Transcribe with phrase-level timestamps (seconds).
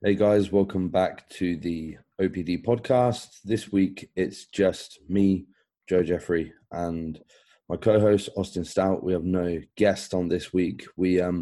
[0.00, 3.42] Hey guys, welcome back to the OPD podcast.
[3.42, 5.46] This week it's just me,
[5.88, 7.20] Joe Jeffrey, and
[7.68, 9.02] my co-host Austin Stout.
[9.02, 10.86] We have no guest on this week.
[10.96, 11.40] We um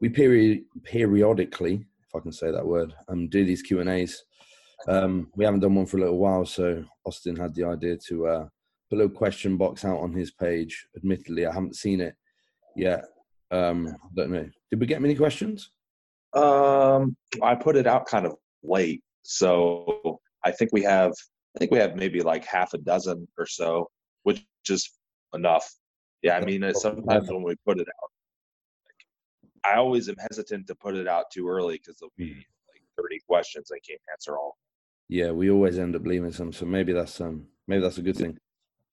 [0.00, 4.22] we period periodically, if I can say that word, um do these Q and A's.
[4.86, 8.26] Um, we haven't done one for a little while, so Austin had the idea to
[8.28, 8.44] uh,
[8.88, 10.86] put a little question box out on his page.
[10.96, 12.14] Admittedly, I haven't seen it
[12.76, 13.06] yet.
[13.50, 14.48] Um, don't know.
[14.70, 15.70] Did we get many questions?
[16.34, 21.12] Um, I put it out kind of late, so I think we have.
[21.56, 23.88] I think we have maybe like half a dozen or so,
[24.24, 24.90] which is
[25.34, 25.72] enough.
[26.22, 28.10] Yeah, I mean, sometimes when we put it out,
[29.64, 33.20] I always am hesitant to put it out too early because there'll be like 30
[33.28, 34.56] questions I can't answer all.
[35.08, 38.16] Yeah, we always end up leaving some, so maybe that's um maybe that's a good
[38.16, 38.38] thing.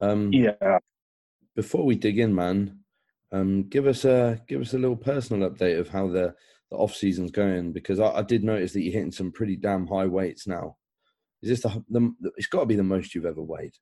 [0.01, 0.79] Um, yeah.
[1.55, 2.79] Before we dig in, man,
[3.31, 6.35] um, give us a give us a little personal update of how the
[6.71, 9.87] the off season's going because I, I did notice that you're hitting some pretty damn
[9.87, 10.77] high weights now.
[11.41, 13.73] Is this the, the it's got to be the most you've ever weighed?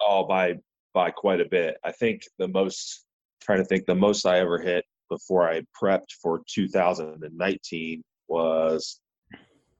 [0.00, 0.54] Oh, by
[0.94, 1.76] by quite a bit.
[1.84, 3.04] I think the most
[3.42, 9.00] trying to think the most I ever hit before I prepped for 2019 was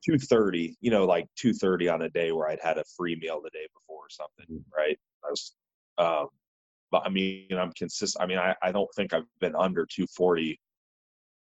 [0.04, 0.76] 230.
[0.80, 3.66] You know, like 230 on a day where I'd had a free meal the day
[3.74, 4.62] before or something, mm.
[4.76, 4.98] right?
[5.24, 5.54] I was,
[5.98, 6.28] um,
[6.90, 8.22] but I mean, I'm consistent.
[8.22, 10.58] I mean, I, I don't think I've been under 240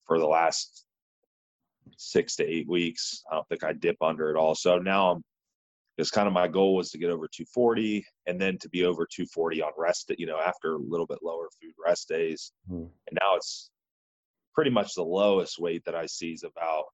[0.05, 0.85] for the last
[1.97, 3.23] six to eight weeks.
[3.31, 4.55] I don't think I dip under at all.
[4.55, 5.23] So now I'm
[5.97, 9.07] it's kind of my goal was to get over 240 and then to be over
[9.09, 12.51] 240 on rest, you know, after a little bit lower food rest days.
[12.69, 12.89] Mm.
[13.07, 13.69] And now it's
[14.53, 16.85] pretty much the lowest weight that I see is about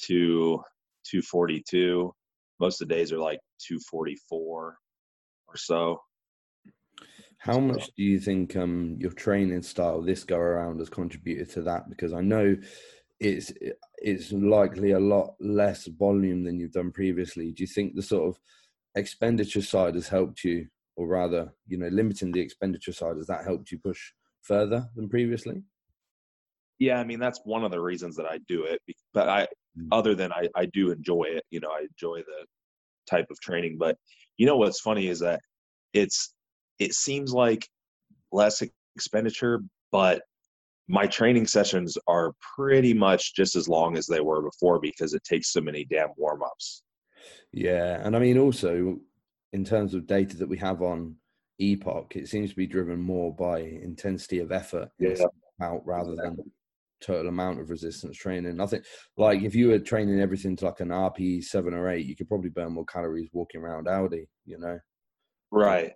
[0.00, 0.62] two
[1.04, 2.14] 242.
[2.60, 4.76] Most of the days are like 244
[5.48, 6.00] or so.
[7.38, 11.62] How much do you think um, your training style this go around has contributed to
[11.62, 11.88] that?
[11.88, 12.56] Because I know
[13.20, 13.52] it's
[13.98, 17.52] it's likely a lot less volume than you've done previously.
[17.52, 18.40] Do you think the sort of
[18.96, 23.44] expenditure side has helped you, or rather, you know, limiting the expenditure side has that
[23.44, 24.12] helped you push
[24.42, 25.62] further than previously?
[26.80, 28.80] Yeah, I mean that's one of the reasons that I do it.
[29.14, 29.46] But I,
[29.78, 29.88] mm.
[29.92, 31.44] other than I, I do enjoy it.
[31.50, 32.46] You know, I enjoy the
[33.08, 33.78] type of training.
[33.78, 33.96] But
[34.36, 35.40] you know what's funny is that
[35.92, 36.34] it's
[36.78, 37.68] it seems like
[38.32, 38.62] less
[38.96, 40.22] expenditure, but
[40.88, 45.22] my training sessions are pretty much just as long as they were before because it
[45.24, 46.82] takes so many damn warm ups.
[47.52, 48.98] Yeah, and I mean also
[49.52, 51.16] in terms of data that we have on
[51.60, 55.14] EPOC, it seems to be driven more by intensity of effort yeah.
[55.60, 56.36] out rather exactly.
[56.36, 56.52] than
[57.00, 58.60] total amount of resistance training.
[58.60, 58.84] I think
[59.16, 62.28] like if you were training everything to like an RP seven or eight, you could
[62.28, 64.78] probably burn more calories walking around Aldi, you know?
[65.50, 65.92] Right.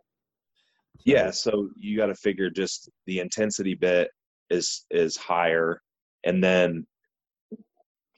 [1.04, 4.10] Yeah, so you got to figure just the intensity bit
[4.50, 5.80] is is higher,
[6.25, 6.86] and then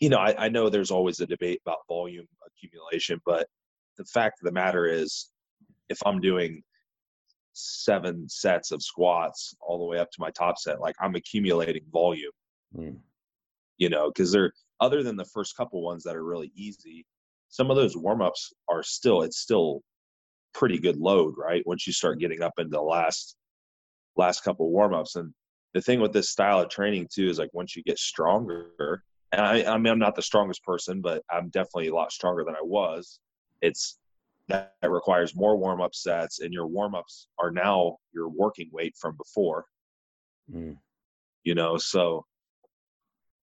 [0.01, 3.47] you know I, I know there's always a debate about volume accumulation, but
[3.97, 5.31] the fact of the matter is,
[5.89, 6.63] if I'm doing
[7.55, 11.85] seven sets of squats all the way up to my top set, like I'm accumulating
[11.93, 12.33] volume.
[12.77, 12.99] Mm.
[13.79, 17.07] You know, because they're other than the first couple ones that are really easy,
[17.49, 19.83] some of those warm ups are still it's still
[20.55, 21.67] pretty good load, right?
[21.67, 23.37] Once you start getting up into the last
[24.17, 25.17] last couple warm ups.
[25.17, 25.33] And
[25.75, 29.41] the thing with this style of training too is like once you get stronger, and
[29.41, 32.55] I, I mean I'm not the strongest person, but I'm definitely a lot stronger than
[32.55, 33.21] I was.
[33.61, 33.99] It's
[34.49, 38.69] that, that requires more warm up sets, and your warm ups are now your working
[38.73, 39.67] weight from before.
[40.53, 40.77] Mm.
[41.43, 42.27] You know, so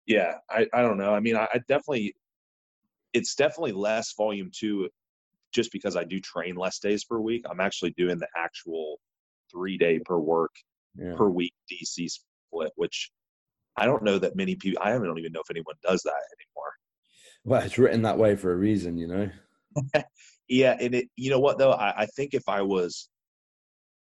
[0.07, 1.13] yeah, I, I don't know.
[1.13, 2.15] I mean, I, I definitely
[3.13, 4.89] it's definitely less volume too
[5.57, 8.99] just because I do train less days per week, I'm actually doing the actual
[9.51, 10.53] three day per work
[10.97, 11.15] yeah.
[11.17, 13.11] per week DC split, which
[13.77, 14.83] I don't know that many people.
[14.83, 16.73] I don't even know if anyone does that anymore.
[17.45, 19.31] Well, it's written that way for a reason, you know.
[20.49, 21.09] yeah, and it.
[21.17, 21.73] You know what though?
[21.73, 23.09] I, I think if I was,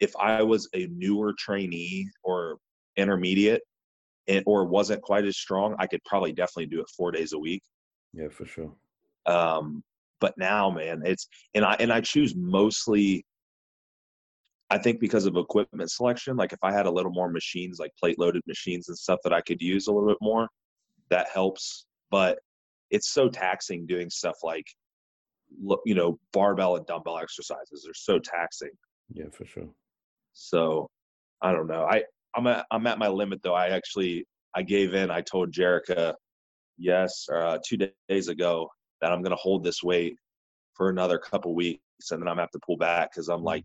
[0.00, 2.58] if I was a newer trainee or
[2.96, 3.62] intermediate,
[4.26, 7.38] and or wasn't quite as strong, I could probably definitely do it four days a
[7.38, 7.62] week.
[8.12, 8.72] Yeah, for sure.
[9.26, 9.82] Um,
[10.20, 13.24] but now man it's and i and i choose mostly
[14.70, 17.90] i think because of equipment selection like if i had a little more machines like
[17.98, 20.48] plate loaded machines and stuff that i could use a little bit more
[21.10, 21.86] that helps.
[22.10, 22.38] But
[22.90, 24.66] it's so taxing doing stuff like
[25.84, 28.70] you know barbell and dumbbell exercises they're so taxing.
[29.12, 29.68] Yeah for sure.
[30.32, 30.88] So
[31.42, 31.84] i don't know.
[31.84, 32.04] I
[32.34, 33.54] i'm at, i'm at my limit though.
[33.54, 35.10] I actually i gave in.
[35.10, 36.14] I told jerica
[36.78, 37.78] yes uh, two
[38.08, 38.68] days ago
[39.00, 40.16] that I'm going to hold this weight
[40.74, 43.42] for another couple weeks and then I'm going to have to pull back because I'm
[43.42, 43.64] like,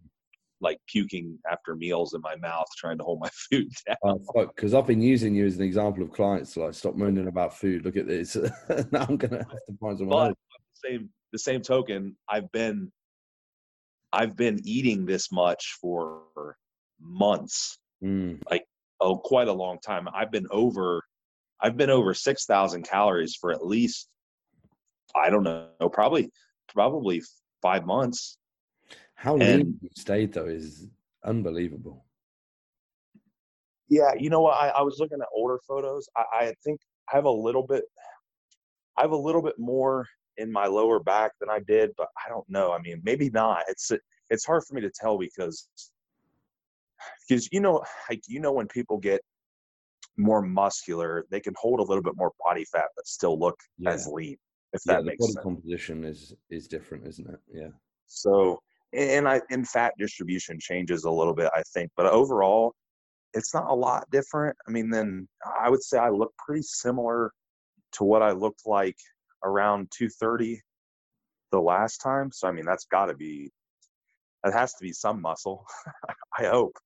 [0.61, 4.19] like puking after meals in my mouth, trying to hold my food down.
[4.35, 7.83] Because I've been using you as an example of clients like stop moaning about food.
[7.83, 8.35] Look at this.
[8.91, 10.35] now I'm gonna have to find someone But else.
[10.83, 12.91] the same the same token, I've been
[14.13, 16.57] I've been eating this much for
[16.99, 17.79] months.
[18.03, 18.39] Mm,
[19.03, 20.07] Oh, quite a long time.
[20.13, 21.03] I've been over
[21.59, 24.07] I've been over six thousand calories for at least
[25.15, 26.31] I don't know, probably
[26.73, 27.21] probably
[27.61, 28.37] five months.
[29.15, 30.87] how And- lean you stayed though is
[31.23, 32.05] unbelievable.
[33.89, 34.53] Yeah, you know what?
[34.55, 36.07] I, I was looking at older photos.
[36.15, 36.79] I, I think
[37.11, 37.83] I have a little bit,
[38.97, 42.29] I have a little bit more in my lower back than I did, but I
[42.29, 42.71] don't know.
[42.71, 43.63] I mean, maybe not.
[43.67, 43.91] It's
[44.29, 45.67] it's hard for me to tell because
[47.27, 49.21] because you know, like you know, when people get
[50.17, 53.91] more muscular, they can hold a little bit more body fat but still look Yeah,
[53.91, 54.37] as lean.
[54.73, 55.43] If yeah that the makes body sense.
[55.43, 57.39] composition is is different, isn't it?
[57.53, 57.69] Yeah.
[58.07, 58.61] So,
[58.93, 62.73] and I and fat distribution changes a little bit, I think, but overall,
[63.33, 64.55] it's not a lot different.
[64.67, 65.27] I mean, then
[65.59, 67.31] I would say I look pretty similar
[67.93, 68.97] to what I looked like
[69.43, 70.61] around 230
[71.51, 72.31] the last time.
[72.31, 73.51] So, I mean, that's got to be
[74.43, 75.65] that has to be some muscle.
[76.39, 76.77] I hope.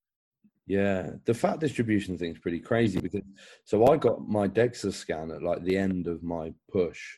[0.68, 3.22] Yeah, the fat distribution thing's pretty crazy because
[3.66, 7.18] so I got my DEXA scan at like the end of my push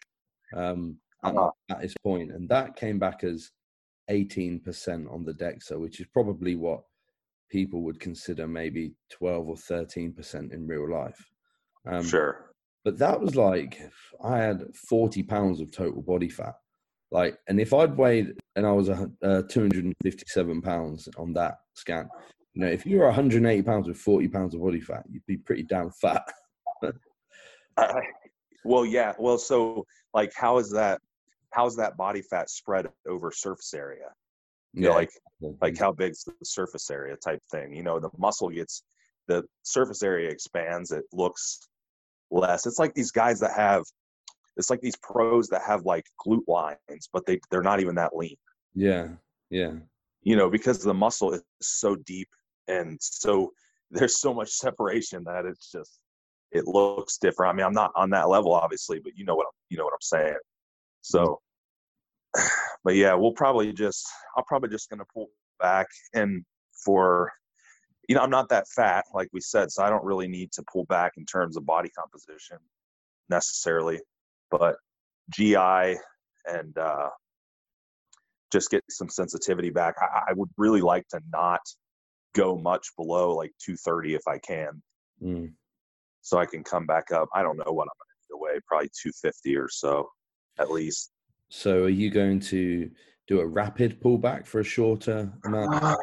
[0.54, 1.52] um, at, Uh-huh.
[1.70, 3.52] at this point, and that came back as
[4.10, 6.84] 18% on the DEXA, which is probably what
[7.50, 11.30] people would consider maybe 12 or 13% in real life.
[11.86, 12.52] Um, sure.
[12.84, 13.80] but that was like
[14.22, 16.56] I had 40 pounds of total body fat.
[17.12, 22.10] Like, and if I'd weighed and I was a, uh, 257 pounds on that scan,
[22.54, 25.38] you know, if you were 180 pounds with 40 pounds of body fat, you'd be
[25.38, 26.28] pretty damn fat.
[27.78, 28.02] I,
[28.68, 29.14] well, yeah.
[29.18, 31.02] Well, so like, how is that?
[31.52, 34.10] How's that body fat spread over surface area?
[34.74, 35.10] You know, like
[35.62, 37.74] like how big's the surface area type thing.
[37.74, 38.84] You know, the muscle gets
[39.28, 41.68] the surface area expands, it looks
[42.32, 42.66] less.
[42.66, 43.84] It's like these guys that have
[44.56, 48.16] it's like these pros that have like glute lines, but they they're not even that
[48.16, 48.36] lean.
[48.74, 49.10] yeah,
[49.50, 49.74] yeah,
[50.24, 52.28] You know, because the muscle is so deep
[52.68, 53.52] and so
[53.92, 56.00] there's so much separation that it's just
[56.52, 57.54] it looks different.
[57.54, 59.84] I mean, I'm not on that level obviously, but you know what I'm you know
[59.84, 60.38] what I'm saying.
[61.02, 61.40] So
[62.84, 64.06] but yeah, we'll probably just
[64.38, 65.28] I'm probably just gonna pull
[65.60, 66.44] back and
[66.86, 67.32] for
[68.08, 70.64] you know, I'm not that fat, like we said, so I don't really need to
[70.72, 72.58] pull back in terms of body composition
[73.30, 74.00] necessarily.
[74.50, 74.78] But
[75.30, 75.98] GI
[76.46, 77.10] and uh,
[78.52, 79.96] just get some sensitivity back.
[80.00, 81.60] I, I would really like to not
[82.34, 84.82] go much below like 230 if I can,
[85.22, 85.52] mm.
[86.28, 87.30] So I can come back up.
[87.34, 90.10] I don't know what I'm going to do away, probably 250 or so
[90.60, 91.12] at least.
[91.50, 92.92] So, are you going to
[93.28, 95.76] do a rapid pullback for a shorter amount?
[95.76, 95.98] Uh, time?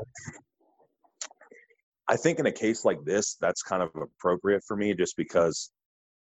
[2.08, 5.70] I think in a case like this, that's kind of appropriate for me just because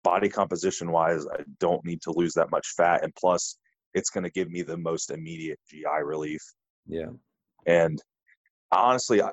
[0.02, 3.04] body composition wise, I don't need to lose that much fat.
[3.04, 3.58] And plus,
[3.94, 6.42] it's going to give me the most immediate GI relief.
[6.86, 7.10] Yeah,
[7.66, 8.02] And
[8.72, 9.30] honestly, I,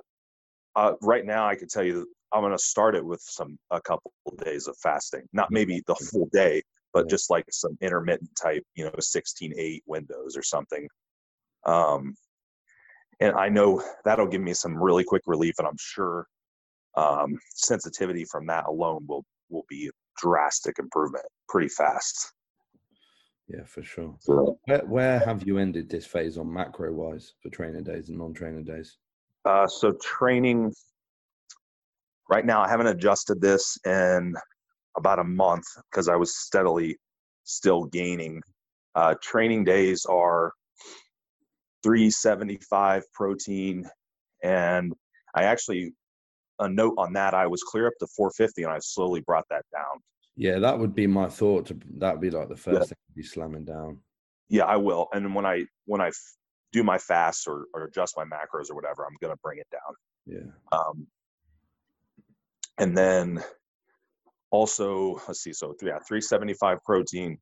[0.76, 3.82] uh, right now, I could tell you I'm going to start it with some a
[3.82, 6.64] couple of days of fasting, not maybe the full day,
[6.94, 10.88] but just like some intermittent type, you know, 16 8 windows or something.
[11.66, 12.16] Um,
[13.20, 16.26] and I know that'll give me some really quick relief, and I'm sure
[16.96, 22.32] um, sensitivity from that alone will will be drastic improvement pretty fast.
[23.48, 24.16] yeah, for sure.
[24.20, 28.18] So, Where, where have you ended this phase on macro wise for trainer days and
[28.18, 28.98] non trainer days?
[29.46, 30.74] Uh, so training
[32.30, 34.36] right now, I haven't adjusted this in
[34.98, 36.98] about a month because I was steadily
[37.44, 38.42] still gaining.
[38.96, 40.52] Uh, training days are
[41.84, 43.90] 375 protein,
[44.44, 44.94] and
[45.36, 45.94] I actually
[46.60, 49.66] a note on that I was clear up to 450, and I slowly brought that
[49.74, 50.00] down.
[50.36, 51.66] Yeah, that would be my thought.
[51.68, 52.80] To, that would be like the first Yeah.
[52.86, 54.00] thing to be slamming down.
[54.50, 55.08] Yeah, I will.
[55.14, 56.12] And when I when I
[56.72, 59.96] do my fasts or, or adjust my macros or whatever, I'm gonna bring it down.
[60.26, 60.78] Yeah.
[60.78, 61.08] Um,
[62.78, 63.44] and then
[64.52, 67.38] also, let's see, so yeah, 375 protein,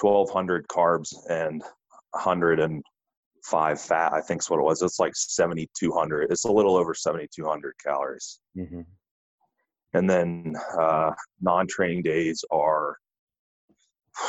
[0.00, 1.62] 1200 carbs, and
[2.10, 4.12] 105 fat.
[4.12, 4.82] I think's what it was.
[4.82, 6.30] It's like 7200.
[6.30, 8.40] It's a little over 7200 calories.
[8.54, 8.80] hmm
[9.94, 12.96] And then uh, non-training days are,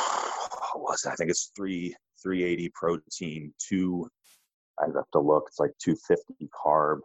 [0.74, 1.10] what was it?
[1.10, 4.08] I think it's three 380 protein, two.
[4.80, 5.44] I have to look.
[5.48, 7.00] It's like 250 carb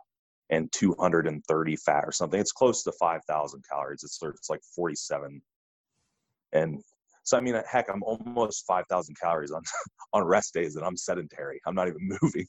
[0.49, 2.39] and 230 fat or something.
[2.39, 4.03] It's close to 5,000 calories.
[4.03, 5.41] It's it's like 47.
[6.53, 6.81] And
[7.23, 9.61] so I mean, heck, I'm almost 5,000 calories on
[10.13, 11.59] on rest days, and I'm sedentary.
[11.65, 12.47] I'm not even moving.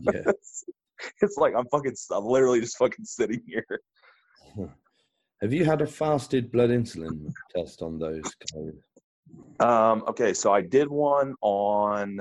[0.00, 0.22] Yeah.
[1.22, 1.94] it's like I'm fucking.
[2.10, 3.80] I'm literally just fucking sitting here.
[5.40, 8.22] Have you had a fasted blood insulin test on those?
[9.60, 12.18] Um, okay, so I did one on.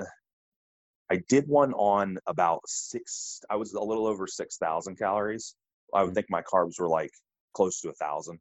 [1.12, 3.42] I did one on about six.
[3.50, 5.56] I was a little over six thousand calories.
[5.94, 7.12] I would think my carbs were like
[7.54, 8.40] close to a thousand.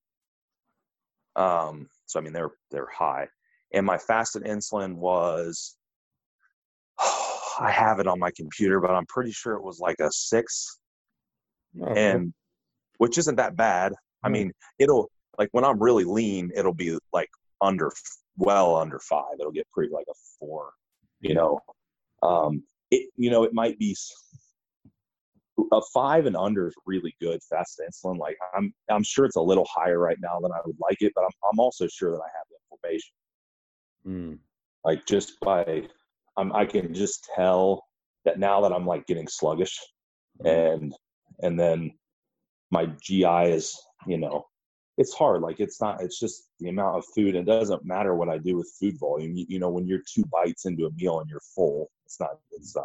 [1.37, 3.29] Um, so I mean they're they're high,
[3.73, 5.77] and my fasted insulin was.
[7.61, 10.79] I have it on my computer, but I'm pretty sure it was like a six,
[11.81, 12.33] Oh, and
[12.99, 13.93] which isn't that bad.
[14.23, 14.33] I Mm.
[14.33, 17.29] mean, it'll like when I'm really lean, it'll be like
[17.61, 17.93] under,
[18.39, 19.35] well under five.
[19.39, 20.73] It'll get pretty like a four,
[21.21, 21.61] you know.
[22.23, 23.97] Um, it you know it might be
[25.73, 28.19] a five and under is really good fast insulin.
[28.19, 31.13] Like I'm I'm sure it's a little higher right now than I would like it,
[31.15, 33.15] but I'm I'm also sure that I have inflammation.
[34.07, 34.39] Mm.
[34.85, 35.85] Like just by,
[36.37, 37.85] I'm I can just tell
[38.25, 39.79] that now that I'm like getting sluggish,
[40.45, 40.95] and
[41.41, 41.93] and then
[42.71, 44.45] my GI is you know
[44.99, 48.29] it's hard like it's not it's just the amount of food it doesn't matter what
[48.29, 51.21] i do with food volume you, you know when you're two bites into a meal
[51.21, 52.85] and you're full it's not a good sign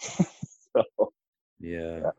[0.74, 1.12] so,
[1.60, 2.00] Yeah.
[2.00, 2.10] Yeah.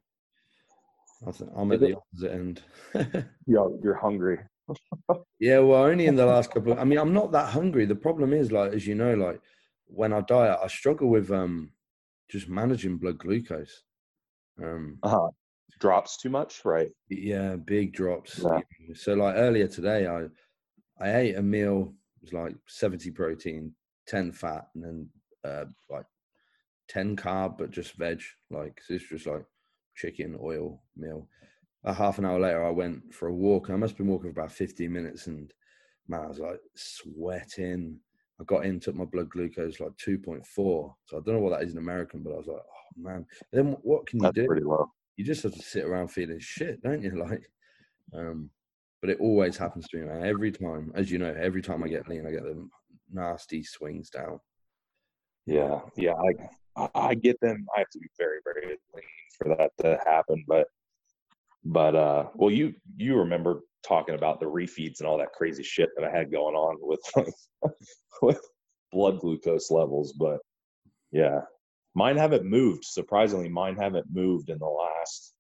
[1.56, 2.62] I'm at the opposite end.
[3.46, 4.40] know, you're hungry
[5.40, 6.72] yeah, well, only in the last couple.
[6.72, 7.86] Of, I mean, I'm not that hungry.
[7.86, 9.42] The problem is, like, as you know, like
[9.88, 11.72] when I diet, I struggle with um
[12.30, 13.84] just managing blood glucose.
[14.64, 15.30] Um, uh-huh.
[15.80, 18.40] drops too much right yeah, big drops.
[18.44, 18.60] Yeah.
[18.94, 20.28] So, like earlier today, I
[21.04, 21.94] I ate a meal.
[22.22, 23.74] It was like 70 protein,
[24.12, 25.10] 10 fat, and then
[25.44, 26.06] uh, like
[26.90, 28.22] 10 carb, but just veg.
[28.50, 29.46] Like so it's just like
[29.96, 31.28] chicken, oil meal.
[31.84, 33.70] A half an hour later, I went for a walk.
[33.70, 35.52] I must have been walking for about 15 minutes, and
[36.08, 38.00] man, I was like sweating.
[38.40, 40.46] I got in, took my blood glucose like 2.4.
[40.46, 43.26] So I don't know what that is in American, but I was like, oh man.
[43.52, 44.48] Then what can you that's do?
[44.48, 44.90] pretty low
[45.22, 47.12] you just have to sit around feeling shit, don't you?
[47.30, 47.50] Like,
[48.14, 48.50] um,
[49.02, 50.26] but it always happens to me, man.
[50.26, 52.68] Every time, as you know, every time I get lean, I get the
[53.12, 54.40] nasty swings down.
[55.46, 56.14] yeah yeah
[56.78, 57.66] i i get them.
[57.76, 59.04] I have to be very very lean
[59.38, 60.68] for that to happen but
[61.66, 65.90] but uh well you you remember talking about the refeeds and all that crazy shit
[65.96, 67.02] that i had going on with
[68.22, 68.40] with
[68.92, 70.40] blood glucose levels but
[71.12, 71.42] yeah.
[71.94, 72.86] Mine haven't moved.
[72.86, 75.34] Surprisingly mine haven't moved in the last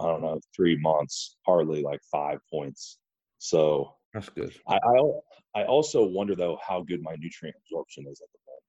[0.00, 2.98] i don't know three months hardly like five points.
[3.38, 4.52] So That's good.
[4.68, 8.62] i i, I also wonder though how good my nutrient absorption is at the moment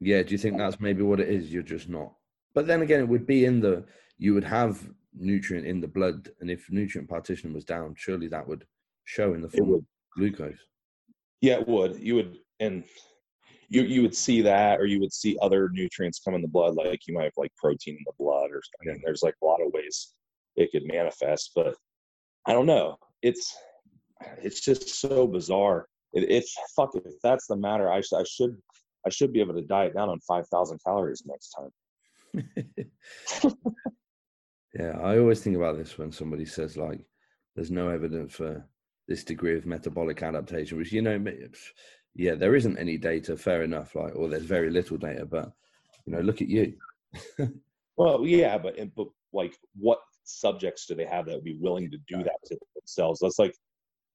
[0.00, 0.22] Yeah.
[0.22, 1.52] Do you think that's maybe what it is?
[1.52, 2.12] You're just not.
[2.54, 3.84] But then again, it would be in the.
[4.18, 8.46] You would have nutrient in the blood, and if nutrient partition was down, surely that
[8.46, 8.64] would
[9.04, 9.84] show in the form of
[10.16, 10.58] glucose.
[11.40, 11.98] Yeah, it would.
[11.98, 12.84] You would, and
[13.68, 16.74] you you would see that, or you would see other nutrients come in the blood,
[16.74, 19.46] like you might have like protein in the blood, or I mean, there's like a
[19.46, 20.14] lot of ways
[20.56, 21.52] it could manifest.
[21.54, 21.76] But
[22.46, 22.96] I don't know.
[23.22, 23.56] It's
[24.42, 25.86] it's just so bizarre.
[26.12, 26.90] It, it's fuck.
[26.94, 28.56] If that's the matter, I, sh- I should
[29.06, 31.70] I should be able to diet down on five thousand calories next time.
[34.74, 37.00] yeah, I always think about this when somebody says like,
[37.54, 38.64] "There's no evidence for
[39.08, 41.22] this degree of metabolic adaptation," which you know,
[42.14, 43.36] yeah, there isn't any data.
[43.36, 45.52] Fair enough, like, or there's very little data, but
[46.06, 46.74] you know, look at you.
[48.00, 51.98] Well, yeah, but but like, what subjects do they have that would be willing to
[52.08, 53.20] do that to themselves?
[53.20, 53.54] That's like,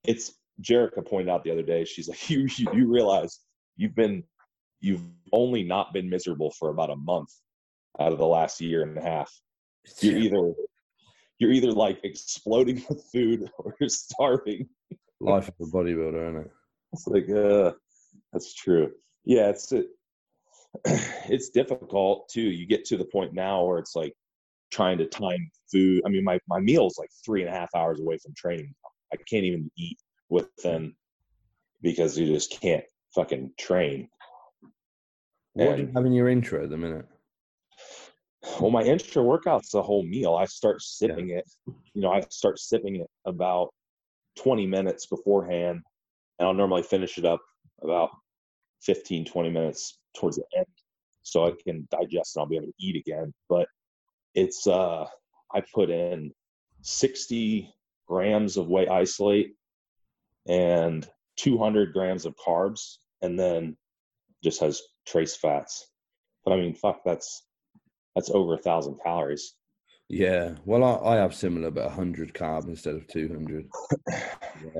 [0.08, 1.86] it's Jerica pointed out the other day.
[1.86, 3.40] She's like, you you, you realize
[3.78, 4.24] you've been
[4.80, 7.30] you've only not been miserable for about a month
[8.00, 9.32] out of the last year and a half.
[10.02, 10.54] You're either
[11.40, 14.70] you're either like exploding with food or you're starving.
[15.20, 16.52] Life of a bodybuilder, isn't it?
[16.94, 17.72] It's like, uh,
[18.32, 18.92] that's true.
[19.24, 19.88] Yeah, it's it,
[21.30, 22.42] it's difficult too.
[22.42, 24.14] You get to the point now where it's like
[24.72, 26.02] trying to time food.
[26.06, 28.74] I mean, my my meal's like three and a half hours away from training.
[29.14, 29.98] I can't even eat
[30.30, 30.96] within
[31.82, 32.84] because you just can't
[33.14, 34.10] fucking train.
[35.54, 37.06] What do you And- have in your intro at the minute?
[38.60, 40.36] Well, my intra workout's a whole meal.
[40.36, 41.46] I start sipping it.
[41.66, 43.74] You know, I start sipping it about
[44.38, 45.82] 20 minutes beforehand,
[46.40, 47.42] and I'll normally finish it up
[47.82, 48.12] about
[48.84, 50.68] 15, 20 minutes towards the end
[51.24, 53.34] so I can digest and I'll be able to eat again.
[53.50, 53.68] But
[54.36, 55.08] it's, uh,
[55.54, 56.32] I put in
[56.82, 57.74] 60
[58.08, 59.56] grams of whey isolate
[60.48, 61.08] and
[61.38, 63.76] 200 grams of carbs, and then
[64.44, 65.88] just has trace fats.
[66.44, 67.44] But I mean, fuck, that's
[68.16, 69.54] that's over a thousand calories.
[70.08, 73.68] Yeah, well, I, I have similar, but 100 carb instead of 200.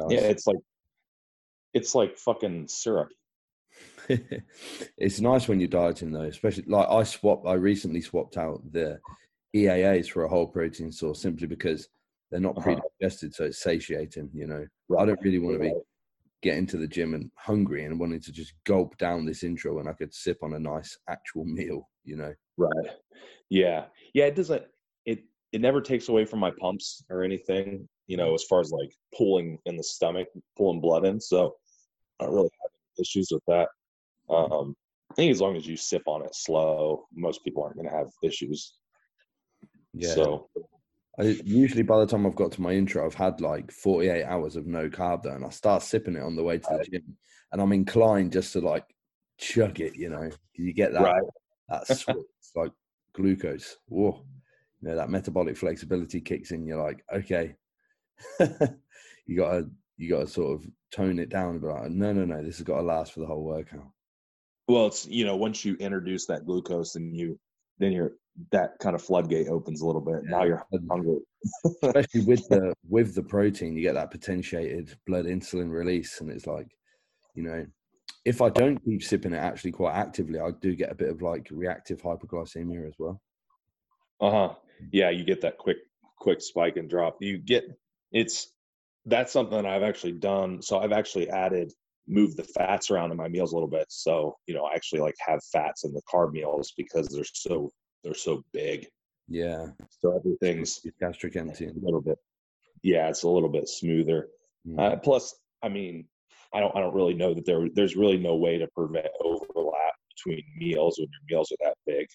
[0.10, 0.58] Yeah, it's like
[1.74, 3.10] it's like fucking syrup.
[4.98, 7.46] it's nice when you're dieting though, especially like I swapped.
[7.46, 9.00] I recently swapped out the
[9.56, 11.90] EAAs for a whole protein source simply because
[12.36, 12.76] they're not Uh-huh.
[12.76, 14.30] pre-digested, so it's satiating.
[14.34, 14.68] You know,
[15.00, 15.74] I don't really want to be
[16.42, 19.88] getting to the gym and hungry and wanting to just gulp down this intro when
[19.88, 21.90] I could sip on a nice actual meal.
[22.04, 22.34] You know.
[22.58, 22.90] Right.
[23.50, 23.86] Yeah.
[24.14, 24.26] Yeah.
[24.26, 24.64] It doesn't.
[25.06, 25.24] It
[25.54, 27.88] it never takes away from my pumps or anything.
[28.08, 30.28] You know, as far as like pulling in the stomach,
[30.58, 31.22] pulling blood in.
[31.22, 31.56] So
[32.20, 33.70] I don't really have issues with that.
[34.30, 34.76] Um,
[35.10, 37.96] I think as long as you sip on it slow, most people aren't going to
[37.96, 38.74] have issues.
[39.94, 40.14] Yeah.
[40.14, 40.50] So
[41.20, 44.56] I, usually by the time I've got to my intro, I've had like 48 hours
[44.56, 47.16] of no carb there, and I start sipping it on the way to the gym,
[47.52, 48.86] and I'm inclined just to like
[49.38, 49.96] chug it.
[49.96, 51.24] You know, you get that right.
[51.70, 52.18] that switch,
[52.56, 52.72] like
[53.14, 53.78] glucose.
[53.88, 54.26] Whoa,
[54.82, 56.66] you know that metabolic flexibility kicks in.
[56.66, 57.56] You're like, okay,
[59.26, 61.60] you gotta you gotta sort of tone it down.
[61.60, 63.90] But like, no, no, no, this has got to last for the whole workout.
[64.68, 67.40] Well, it's you know once you introduce that glucose and you
[67.78, 68.14] then you're
[68.52, 70.24] that kind of floodgate opens a little bit.
[70.26, 71.20] Now you're hungry.
[71.84, 76.48] especially with the with the protein you get that potentiated blood insulin release and it's
[76.48, 76.68] like
[77.36, 77.64] you know
[78.26, 81.22] if i don't keep sipping it actually quite actively i do get a bit of
[81.22, 83.22] like reactive hypoglycemia as well
[84.20, 84.54] Uh huh.
[84.92, 85.78] Yeah, you get that quick
[86.18, 87.18] quick spike and drop.
[87.22, 87.66] You get
[88.12, 88.54] it's
[89.06, 90.62] that's something I've actually done.
[90.62, 91.72] So I've actually added
[92.08, 93.86] move the fats around in my meals a little bit.
[93.90, 97.72] So you know, I actually like have fats in the carb meals because they're so
[98.06, 98.88] they're so big.
[99.28, 99.68] yeah
[100.00, 101.44] So everything's it's gastric a
[101.82, 102.18] little bit.
[102.84, 104.30] Yeah, it's a little bit smoother.
[104.68, 104.80] Mm.
[104.80, 106.08] Uh, plus, I mean,
[106.54, 109.96] I don't I don't really know that there there's really no way to prevent overlap
[110.16, 112.08] between meals when your meals are that big.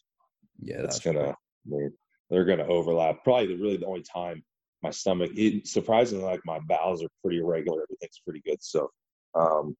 [0.62, 1.34] yeah that's gonna
[1.66, 1.90] they're,
[2.30, 3.24] they're gonna overlap.
[3.24, 4.42] Probably the really the only time
[4.82, 7.82] my stomach it, surprisingly like my bowels are pretty regular.
[7.82, 8.62] Everything's pretty good.
[8.62, 8.88] So
[9.34, 9.76] um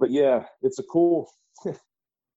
[0.00, 1.30] but yeah, it's a cool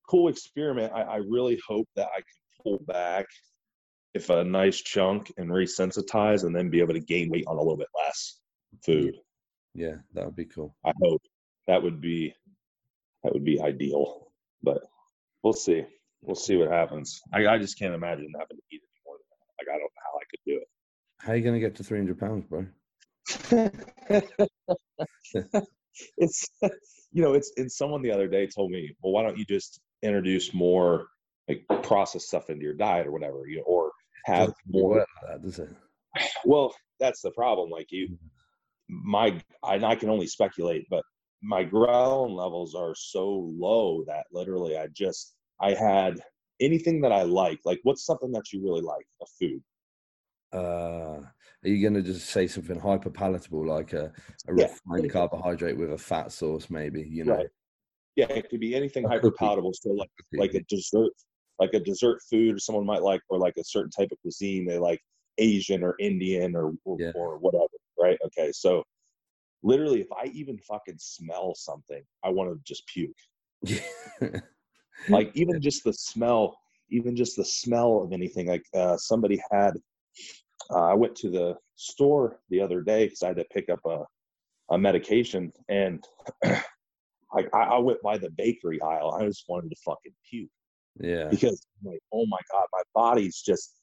[0.07, 0.93] cool experiment.
[0.93, 3.25] I, I really hope that I can pull back
[4.13, 7.61] if a nice chunk and resensitize and then be able to gain weight on a
[7.61, 8.39] little bit less
[8.85, 9.15] food.
[9.75, 11.21] yeah that would be cool I hope
[11.67, 12.33] that would be
[13.23, 14.31] that would be ideal.
[14.63, 14.81] But
[15.43, 15.83] we'll see.
[16.21, 17.19] We'll see what happens.
[17.33, 19.47] I, I just can't imagine having to eat any more than that.
[19.59, 20.67] Like I don't know how I could do it.
[21.19, 22.65] how are you going to get to 300 pounds bro
[26.17, 26.47] it's
[27.11, 29.79] you know, it's and someone the other day told me, well, why don't you just
[30.01, 31.07] introduce more
[31.47, 33.91] like processed stuff into your diet or whatever, you know, or
[34.25, 35.77] have more that it
[36.45, 37.69] Well, that's the problem.
[37.69, 38.17] Like you,
[38.89, 41.03] my, I, I can only speculate, but
[41.41, 46.19] my ghrelin levels are so low that literally I just, I had
[46.59, 47.59] anything that I like.
[47.65, 49.05] Like, what's something that you really like?
[49.21, 49.61] A food.
[50.53, 51.21] uh
[51.63, 54.13] are you going to just say something hyper palatable like a,
[54.47, 54.67] a Yeah.
[54.85, 57.47] refined carbohydrate with a fat sauce maybe you know Right.
[58.17, 59.73] Yeah, it could be anything hyper palatable.
[59.73, 61.13] So like, like a dessert,
[61.59, 64.65] like a dessert food or someone might like, or like a certain type of cuisine
[64.65, 64.99] they like,
[65.37, 67.11] Asian or Indian or or, Yeah.
[67.15, 67.67] or whatever.
[67.97, 68.17] Right.
[68.25, 68.51] Okay.
[68.51, 68.83] So
[69.63, 73.15] literally, if I even fucking smell something, I want to just puke.
[75.09, 76.57] like even just the smell
[76.89, 79.71] even just the smell of anything like uh, somebody had
[80.71, 83.79] uh, i went to the store the other day because i had to pick up
[83.85, 84.03] a,
[84.73, 86.03] a medication and
[87.33, 90.49] I, I I went by the bakery aisle i just wanted to fucking puke
[90.99, 93.75] yeah because like oh my god my body's just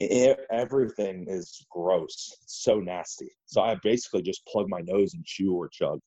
[0.00, 5.24] e- everything is gross it's so nasty so i basically just plug my nose and
[5.24, 5.98] chew or chug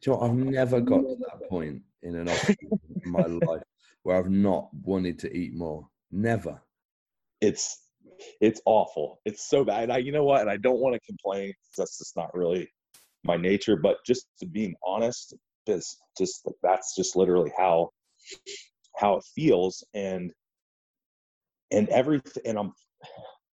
[0.00, 0.20] Do you know.
[0.22, 3.62] I've never got to that point in an in my life
[4.02, 5.88] where I've not wanted to eat more.
[6.10, 6.60] Never.
[7.40, 7.78] it's
[8.40, 9.20] it's awful.
[9.24, 9.84] It's so bad.
[9.84, 10.42] And I, you know what?
[10.42, 11.52] And I don't want to complain.
[11.76, 12.68] That's just not really
[13.24, 13.76] my nature.
[13.76, 15.34] But just to being honest,
[15.66, 17.90] is just that's just literally how
[18.96, 19.84] how it feels.
[19.94, 20.32] And
[21.70, 22.42] and everything.
[22.46, 22.72] And I'm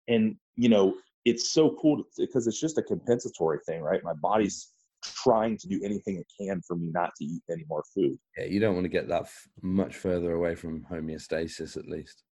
[0.08, 4.04] and you know it's so cool because it's just a compensatory thing, right?
[4.04, 4.70] My body's
[5.04, 8.18] trying to do anything it can for me not to eat any more food.
[8.38, 12.24] Yeah, you don't want to get that f- much further away from homeostasis, at least.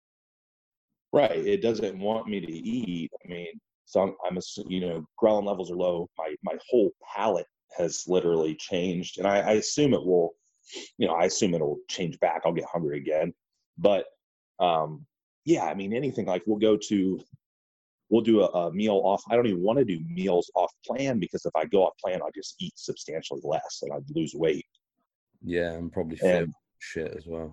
[1.12, 1.46] Right.
[1.46, 3.10] It doesn't want me to eat.
[3.24, 3.60] I mean,
[3.92, 6.08] so I'm, I'm you know, ghrelin levels are low.
[6.16, 10.30] My my whole palate has literally changed, and I, I assume it will.
[10.96, 12.42] You know, I assume it'll change back.
[12.44, 13.34] I'll get hungry again,
[13.76, 14.06] but
[14.60, 15.04] um,
[15.44, 15.64] yeah.
[15.64, 17.20] I mean, anything like we'll go to,
[18.08, 19.22] we'll do a, a meal off.
[19.30, 22.22] I don't even want to do meals off plan because if I go off plan,
[22.22, 24.64] I just eat substantially less and I'd lose weight.
[25.44, 27.52] Yeah, and probably And shit as well.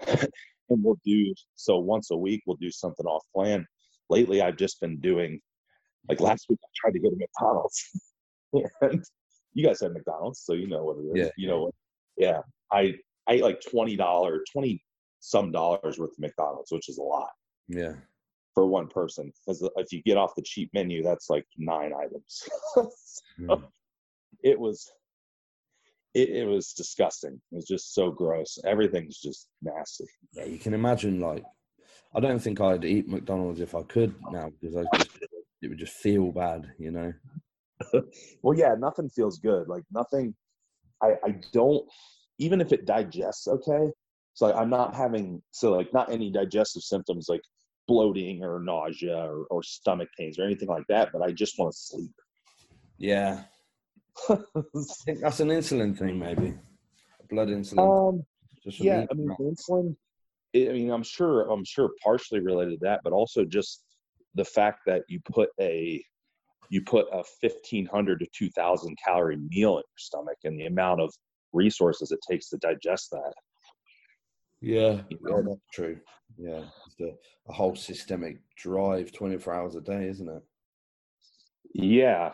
[0.06, 3.66] and we'll do so once a week we'll do something off plan
[4.10, 5.40] lately i've just been doing
[6.08, 7.90] like last week i tried to go to mcdonald's
[8.82, 9.04] and
[9.54, 11.30] you guys had mcdonald's so you know what it is Yeah.
[11.36, 11.74] you know what?
[12.18, 12.40] Yeah,
[12.72, 12.94] I
[13.28, 14.82] I ate like twenty dollars, twenty
[15.20, 17.28] some dollars worth of McDonald's, which is a lot
[17.68, 17.92] Yeah.
[18.54, 19.30] for one person.
[19.44, 22.48] Because if you get off the cheap menu, that's like nine items.
[23.38, 23.62] Mm.
[24.42, 24.90] it was
[26.14, 27.34] it, it was disgusting.
[27.52, 28.58] It was just so gross.
[28.64, 30.06] Everything's just nasty.
[30.32, 31.44] Yeah, you can imagine like
[32.14, 35.10] I don't think I'd eat McDonald's if I could now because I just
[35.66, 37.12] it would just feel bad, you know.
[38.42, 39.68] Well, yeah, nothing feels good.
[39.68, 40.34] Like nothing.
[41.02, 41.84] I I don't
[42.38, 43.92] even if it digests okay.
[44.32, 47.42] So like, I'm not having so like not any digestive symptoms like
[47.86, 51.10] bloating or nausea or, or stomach pains or anything like that.
[51.12, 52.14] But I just want to sleep.
[52.96, 53.42] Yeah.
[54.30, 54.38] I
[55.04, 56.54] think that's an insulin thing maybe.
[57.28, 58.14] Blood insulin.
[58.14, 58.24] um.
[58.64, 59.04] just Yeah.
[59.10, 59.96] I mean insulin.
[60.54, 61.50] I I mean, I'm sure.
[61.50, 63.82] I'm sure partially related to that, but also just
[64.36, 66.02] the fact that you put a
[66.68, 71.12] you put a 1500 to 2000 calorie meal in your stomach and the amount of
[71.52, 73.32] resources it takes to digest that.
[74.60, 75.98] Yeah, You yeah, that's true.
[76.36, 77.14] Yeah, it's a,
[77.48, 80.42] a whole systemic drive 24 hours a day, isn't it?
[81.74, 82.32] Yeah,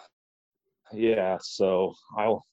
[0.93, 1.39] yeah.
[1.41, 2.45] So I'll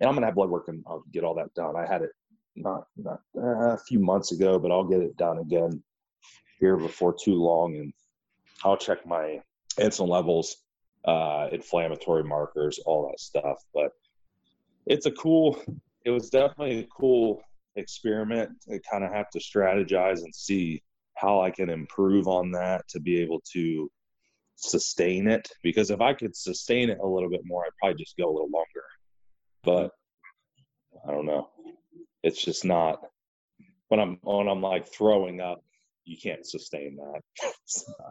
[0.00, 1.76] and I'm gonna have blood work and I'll get all that done.
[1.76, 2.10] I had it
[2.56, 5.82] not not uh, a few months ago, but I'll get it done again
[6.58, 7.92] here before too long, and
[8.64, 9.40] I'll check my
[9.78, 10.56] insulin levels,
[11.04, 13.58] uh, inflammatory markers, all that stuff.
[13.74, 13.90] But
[14.86, 15.60] it's a cool.
[16.04, 17.42] It was definitely a cool
[17.76, 20.82] experiment to kind of have to strategize and see
[21.14, 23.90] how I can improve on that to be able to
[24.56, 28.16] sustain it because if I could sustain it a little bit more, I'd probably just
[28.16, 28.84] go a little longer.
[29.62, 29.92] But
[31.06, 31.48] I don't know.
[32.22, 33.00] It's just not
[33.88, 35.62] when I'm when I'm like throwing up,
[36.10, 37.22] you can't sustain that.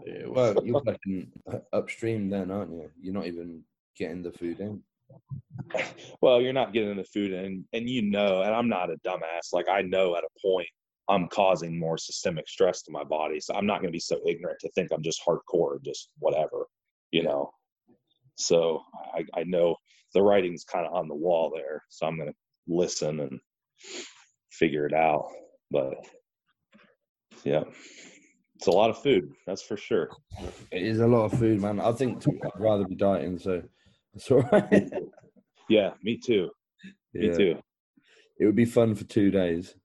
[0.06, 1.30] Yeah, well, you're working
[1.74, 2.90] upstream then, aren't you?
[3.02, 3.62] You're not even
[3.98, 4.82] getting the food in.
[6.22, 9.52] well, you're not getting the food in, and you know, and I'm not a dumbass.
[9.52, 10.68] Like I know at a point
[11.10, 14.22] I'm causing more systemic stress to my body, so I'm not going to be so
[14.26, 16.68] ignorant to think I'm just hardcore, just whatever,
[17.12, 17.52] you know.
[18.36, 18.82] So
[19.14, 19.76] I, I know
[20.14, 22.36] the writing's kind of on the wall there, so I'm going to
[22.70, 23.42] listen and
[24.54, 25.26] figure it out.
[25.70, 25.96] But
[27.44, 27.64] yeah,
[28.56, 30.10] it's a lot of food, that's for sure.
[30.72, 31.80] It is a lot of food, man.
[31.80, 33.62] I think I'd rather be dieting, so
[34.14, 34.90] that's all right.
[35.70, 36.50] Yeah, me too.
[37.14, 37.38] Me Yeah.
[37.38, 37.60] too.
[38.40, 39.76] It would be fun for two days.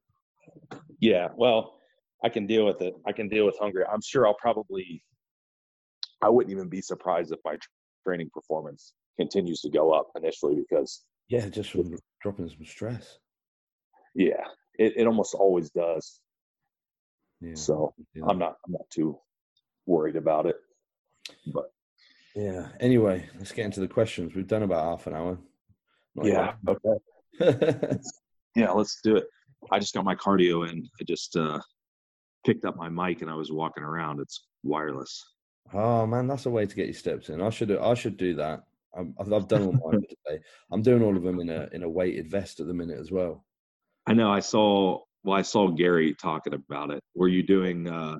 [0.99, 1.79] Yeah, well,
[2.23, 2.95] I can deal with it.
[3.07, 3.85] I can deal with hungry.
[3.85, 5.05] I'm sure I'll probably.
[6.23, 7.57] I wouldn't even be surprised if my
[8.03, 13.19] training performance continues to go up initially because Yeah, just from dropping some stress.
[14.15, 14.45] yeah,
[14.79, 16.21] it, it almost always does.
[17.41, 17.55] Yeah.
[17.55, 18.25] So yeah.
[18.29, 19.19] I'm not I'm not too
[19.87, 20.57] worried about it.
[21.47, 21.73] But
[22.35, 22.69] yeah.
[22.81, 24.35] Anyway, let's get into the questions.
[24.35, 25.39] We've done about half an hour.
[26.15, 27.99] Not yeah, okay.
[28.57, 29.27] Yeah, let's do it.
[29.71, 30.89] I just got my cardio in.
[31.01, 31.61] I just uh
[32.47, 34.21] picked up my mic and I was walking around.
[34.21, 35.25] It's wireless.
[35.73, 37.43] oh man, that's a way to get your steps in.
[37.43, 38.65] I should I should do that.
[38.97, 40.41] I'm, I've done all mine today.
[40.71, 43.11] I'm doing all of them in a in a weighted vest at the minute as
[43.11, 43.45] well.
[44.07, 47.03] I know I saw well I saw Gary talking about it.
[47.15, 48.17] Were you doing uh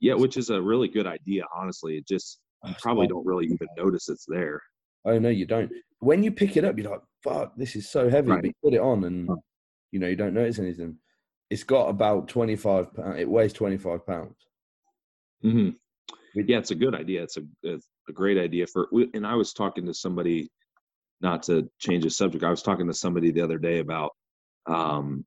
[0.00, 1.96] yeah, which is a really good idea, honestly.
[1.96, 4.60] It just you probably don't really even notice it's there.
[5.04, 5.70] Oh no, you don't.
[6.00, 8.42] When you pick it up, you're like, "Fuck, this is so heavy." Right.
[8.42, 9.28] But you put it on, and
[9.90, 10.96] you know you don't notice anything.
[11.50, 13.18] It's got about twenty five pounds.
[13.18, 14.36] It weighs twenty five pounds.
[15.44, 15.70] Mm-hmm.
[16.34, 17.22] Yeah, it's a good idea.
[17.22, 18.88] It's a it's a great idea for.
[19.14, 20.50] And I was talking to somebody,
[21.20, 22.44] not to change the subject.
[22.44, 24.12] I was talking to somebody the other day about,
[24.66, 25.24] um,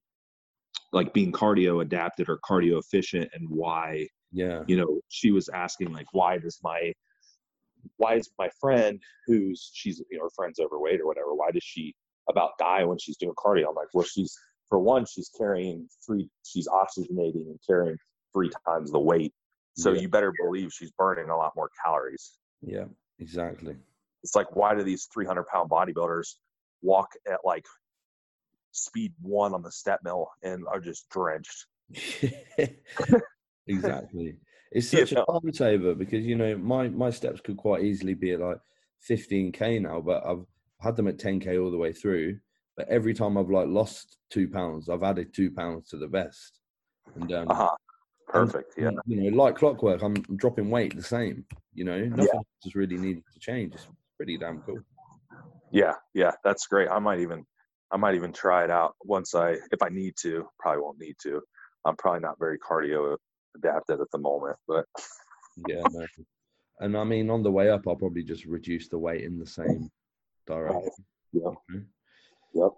[0.91, 5.91] like being cardio adapted or cardio efficient, and why Yeah, you know she was asking
[5.93, 6.93] like why does my
[7.97, 11.63] why is my friend who's she's you know her friend's overweight or whatever why does
[11.63, 11.95] she
[12.29, 14.37] about die when she's doing cardio i'm like well she's
[14.69, 17.97] for one she's carrying three she's oxygenating and carrying
[18.33, 19.33] three times the weight
[19.75, 20.01] so Yeah.
[20.01, 22.85] you better believe she's burning a lot more calories yeah,
[23.17, 23.75] exactly.
[24.23, 26.35] it's like why do these 300 pound bodybuilders
[26.83, 27.65] walk at like
[28.71, 31.65] speed one on the step mill and are just drenched
[33.67, 34.37] exactly.
[34.71, 35.25] It's such know?
[35.27, 38.57] a time saver because you know my my steps could quite easily be at like
[39.09, 40.45] 15k now, but I've
[40.79, 42.39] had them at 10k all the way through.
[42.77, 46.59] But every time I've like lost two pounds, I've added two pounds to the vest,
[47.15, 47.75] and um, uh-huh
[48.27, 51.45] perfect yeah you know, like clockwork, I'm dropping weight the same.
[51.73, 53.73] You know, nothing just really needed to change.
[53.73, 54.79] It's pretty damn cool.
[55.71, 56.89] Yeah, yeah, that's great.
[56.89, 57.45] I might even
[57.91, 60.47] I might even try it out once I if I need to.
[60.59, 61.41] Probably won't need to.
[61.85, 63.17] I'm probably not very cardio
[63.57, 64.85] adapted at the moment, but
[65.67, 66.05] Yeah, no.
[66.79, 69.45] and I mean, on the way up, I'll probably just reduce the weight in the
[69.45, 69.89] same
[70.47, 70.89] direction.
[71.33, 71.43] Yep.
[71.71, 71.85] Mhm.
[72.53, 72.71] Yep.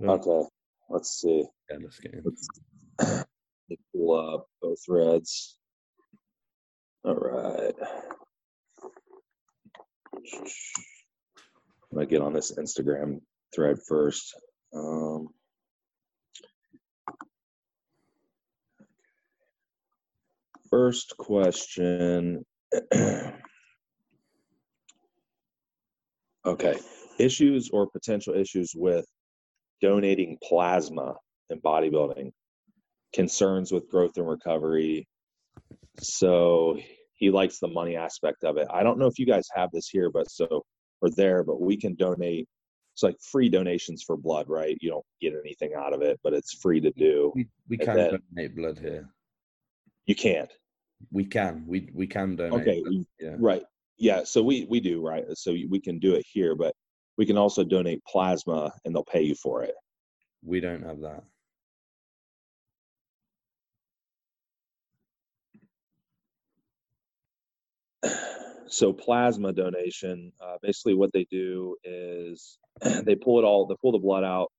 [0.00, 0.48] Well, okay.
[0.90, 1.44] let's see.
[1.70, 2.22] Yeah, let's get in.
[2.24, 3.24] Let's
[3.94, 5.58] pull up both threads.
[7.04, 7.74] All right.
[11.92, 13.20] I'm gonna get on this Instagram
[13.54, 14.34] thread first.
[14.74, 15.28] Um,
[20.70, 22.44] first question.
[26.46, 26.78] okay,
[27.18, 29.06] issues or potential issues with
[29.80, 31.14] donating plasma
[31.50, 32.32] in bodybuilding,
[33.12, 35.06] concerns with growth and recovery.
[36.00, 36.78] So
[37.14, 38.66] he likes the money aspect of it.
[38.72, 40.64] I don't know if you guys have this here, but so
[41.00, 42.48] or there, but we can donate.
[42.94, 44.78] It's like free donations for blood, right?
[44.80, 47.32] You don't get anything out of it, but it's free to do.
[47.34, 49.08] We, we can then- donate blood here.
[50.06, 50.50] You can't.
[51.10, 51.64] We can.
[51.66, 52.60] We we can donate.
[52.60, 53.36] Okay, blood, Yeah.
[53.38, 53.62] Right.
[53.98, 54.22] Yeah.
[54.24, 55.24] So we we do right.
[55.34, 56.74] So we can do it here, but
[57.18, 59.74] we can also donate plasma, and they'll pay you for it.
[60.44, 61.24] We don't have that.
[68.68, 72.58] So plasma donation uh, basically what they do is
[73.04, 74.50] they pull it all they pull the blood out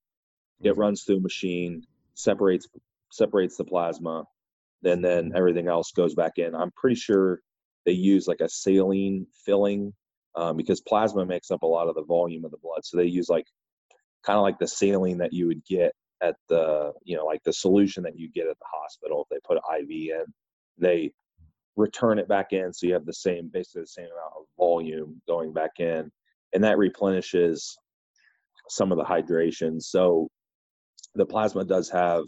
[0.63, 0.77] it Mhm.
[0.77, 1.83] runs through a machine
[2.15, 2.67] separates
[3.11, 4.25] separates the plasma
[4.83, 6.55] then then everything else goes back in.
[6.55, 7.41] I'm pretty sure
[7.85, 9.93] they use like a saline filling
[10.35, 12.85] um, because plasma makes up a lot of the volume of the blood.
[12.85, 13.47] So they use like
[14.25, 17.53] kind of like the saline that you would get at the you know like the
[17.53, 20.25] solution that you get at the hospital if they put iv in.
[20.79, 21.13] They
[21.77, 25.21] return it back in so you have the same basically the same amount of volume
[25.27, 26.09] going back in
[26.53, 27.77] and that replenishes
[28.69, 29.81] some of the hydration.
[29.81, 30.29] So
[31.13, 32.23] the plasma does have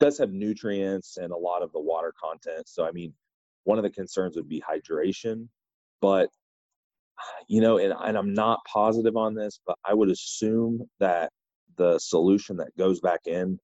[0.00, 2.68] does have nutrients and a lot of the water content.
[2.68, 3.12] So i mean
[3.64, 5.48] one of the concerns would be hydration
[6.00, 6.28] but
[7.48, 11.32] you know and, and i'm not positive on this but i would assume that
[11.76, 13.58] the solution that goes back in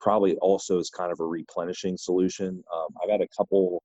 [0.00, 2.62] probably also is kind of a replenishing solution.
[2.74, 3.82] Um, i've had a couple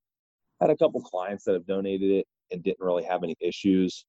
[0.63, 4.05] had a couple clients that have donated it and didn't really have any issues.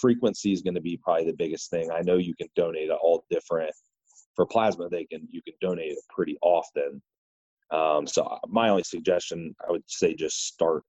[0.00, 1.90] Frequency is going to be probably the biggest thing.
[1.92, 3.70] I know you can donate it all different.
[4.34, 7.00] For plasma, they can you can donate it pretty often.
[7.70, 10.82] Um, so uh, my only suggestion, I would say, just start,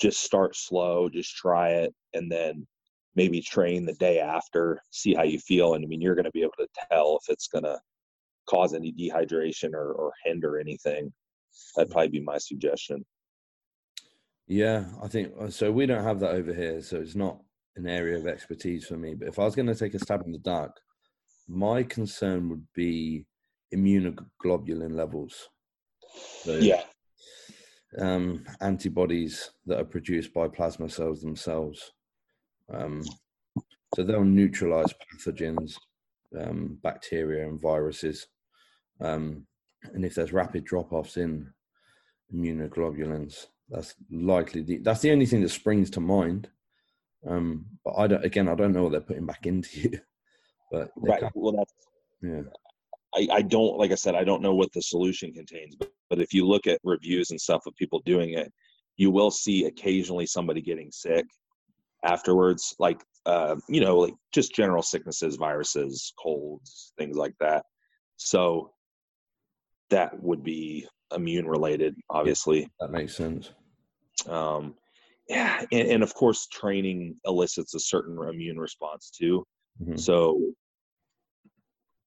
[0.00, 2.66] just start slow, just try it, and then
[3.14, 6.30] maybe train the day after, see how you feel, and I mean you're going to
[6.32, 7.78] be able to tell if it's going to
[8.48, 11.12] cause any dehydration or, or hinder anything.
[11.76, 13.04] That'd probably be my suggestion.
[14.50, 15.70] Yeah, I think uh, so.
[15.70, 17.38] We don't have that over here, so it's not
[17.76, 19.14] an area of expertise for me.
[19.14, 20.76] But if I was going to take a stab in the dark,
[21.46, 23.26] my concern would be
[23.72, 25.48] immunoglobulin levels.
[26.42, 26.82] So, Yeah.
[27.96, 31.92] um, antibodies that are produced by plasma cells themselves.
[32.68, 33.04] Um,
[33.94, 35.76] so they'll neutralize pathogens,
[36.36, 38.26] um, bacteria, and viruses.
[39.00, 39.46] Um,
[39.94, 41.54] and if there's rapid drop offs in
[42.34, 46.48] immunoglobulins, that's likely the, that's the only thing that springs to mind.
[47.28, 49.98] Um, but I don't, again, I don't know what they're putting back into you.
[50.72, 51.18] But Right.
[51.20, 51.72] can- Well, that's
[52.22, 52.42] yeah,
[53.12, 56.20] I, I don't like I said I don't know what the solution contains, but but
[56.20, 58.52] if you look at reviews and stuff of people doing it,
[58.96, 61.24] you will see occasionally somebody getting sick
[62.04, 67.64] afterwards, like uh, you know, like just general sicknesses, viruses, colds, things like that.
[68.16, 68.72] So
[69.90, 72.68] that would be immune related, obviously.
[72.78, 73.50] that makes sense.
[74.28, 74.74] Um,
[75.28, 79.44] yeah, and, and of course, training elicits a certain immune response too.
[79.82, 79.98] Mhm.
[79.98, 80.40] So,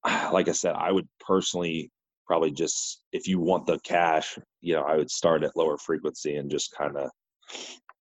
[0.32, 1.90] like I said, I would personally
[2.26, 6.36] probably just, if you want the cash, you know, I would start at lower frequency
[6.36, 7.10] and just kind of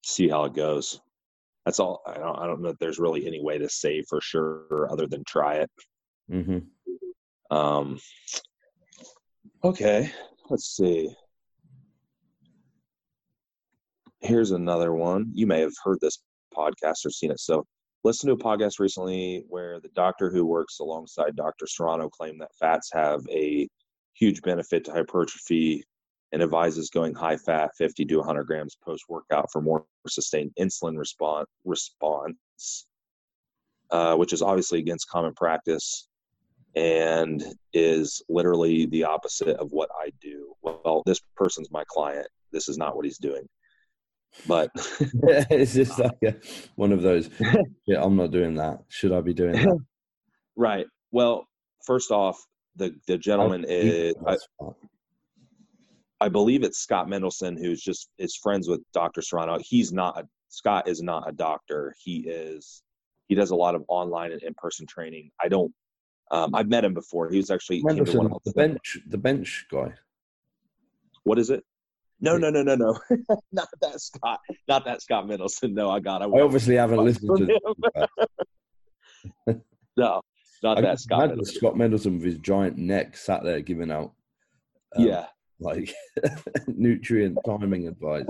[0.05, 1.01] see how it goes.
[1.65, 2.03] That's all.
[2.07, 5.07] I don't, I don't know if there's really any way to say for sure other
[5.09, 5.71] than try it.
[6.31, 6.59] hmm
[7.51, 7.99] Um,
[9.65, 10.13] okay,
[10.49, 11.11] let's see.
[14.27, 15.31] Here's another one.
[15.33, 16.19] You may have heard this
[16.53, 17.39] podcast or seen it.
[17.39, 17.65] So,
[18.03, 21.67] listen to a podcast recently where the doctor who works alongside Dr.
[21.69, 23.69] Serrano claimed that fats have a
[24.15, 25.85] huge benefit to hypertrophy
[26.33, 30.99] and advises going high fat 50 to 100 grams post workout for more sustained insulin
[30.99, 32.87] response response
[33.91, 36.09] uh, which is obviously against common practice
[36.75, 40.53] and is literally the opposite of what I do.
[40.63, 42.27] Well, this person's my client.
[42.53, 43.47] This is not what he's doing.
[44.47, 44.71] But
[45.51, 46.35] it's just like a,
[46.77, 47.31] one of those.
[47.87, 48.81] Yeah, I'm not doing that.
[48.89, 49.79] Should I be doing that?
[50.57, 50.87] right.
[51.13, 51.47] Well,
[51.85, 52.45] first off,
[52.75, 54.49] the the gentleman is I, That's.
[56.21, 59.23] I believe it's Scott Mendelson who's just is friends with Dr.
[59.23, 59.59] Serrano.
[59.61, 61.95] He's not a, Scott is not a doctor.
[62.03, 62.83] He is
[63.29, 65.31] he does a lot of online and in-person training.
[65.41, 65.73] I don't
[66.31, 67.29] Um, I've met him before.
[67.31, 69.93] He was actually Mendelson, the bench, the bench guy.
[71.25, 71.65] What is it?
[72.21, 72.99] No, no, no, no, no.
[73.53, 74.41] not that Scott.
[74.69, 75.73] Not that Scott Mendelson.
[75.73, 76.23] No, I got.
[76.23, 77.61] I, I obviously haven't listened to.
[79.47, 79.63] Him.
[79.97, 80.21] no,
[80.63, 81.31] not I that Scott.
[81.31, 81.55] Mendelson.
[81.55, 84.13] Scott Mendelson with his giant neck sat there giving out.
[84.97, 85.27] Um, yeah.
[85.59, 85.95] Like
[86.67, 88.27] nutrient timing advice.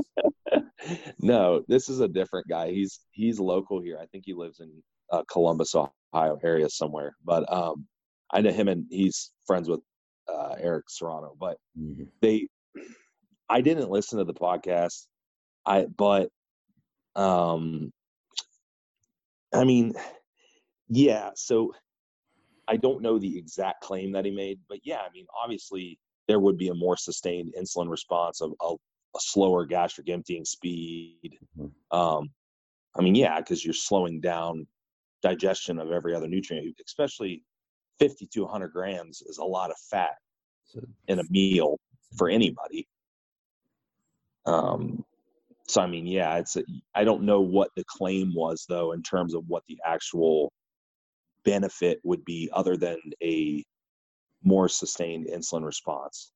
[1.21, 2.71] no, this is a different guy.
[2.71, 3.99] He's he's local here.
[4.01, 4.71] I think he lives in
[5.11, 7.17] uh, Columbus, Ohio area somewhere.
[7.25, 7.87] But um,
[8.33, 9.81] I know him and he's friends with
[10.29, 11.37] uh, Eric Serrano.
[11.39, 12.05] But mm-hmm.
[12.21, 12.49] they
[13.49, 15.07] I didn't listen to the podcast.
[15.65, 16.31] I but
[17.15, 17.93] um
[19.53, 19.95] I mean
[20.89, 21.75] yeah, so
[22.69, 26.41] I don't know the exact claim that he made, but yeah, I mean obviously there
[26.41, 31.39] would be a more sustained insulin response of a, a slower gastric emptying speed.
[31.59, 31.97] Mm-hmm.
[31.97, 32.31] Um
[32.97, 34.67] I mean yeah, cuz you're slowing down
[35.23, 37.43] digestion of every other nutrient, especially
[37.99, 40.17] 50 to 100 grams is a lot of fat
[41.09, 41.79] in a meal
[42.17, 42.87] for anybody.
[44.47, 45.05] Um,
[45.69, 46.57] so I mean, yeah, it's.
[46.95, 50.53] I don't know what the claim was though in terms of what the actual
[51.45, 53.65] benefit would be, other than a
[54.45, 56.33] more sustained insulin response.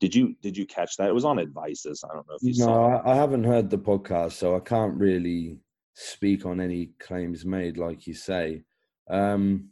[0.00, 1.08] Did you did you catch that?
[1.08, 2.04] It was on advices.
[2.04, 2.88] I don't know if you no, saw.
[2.90, 5.58] No, I haven't heard the podcast, so I can't really
[5.94, 8.64] speak on any claims made, like you say.
[9.08, 9.70] Um,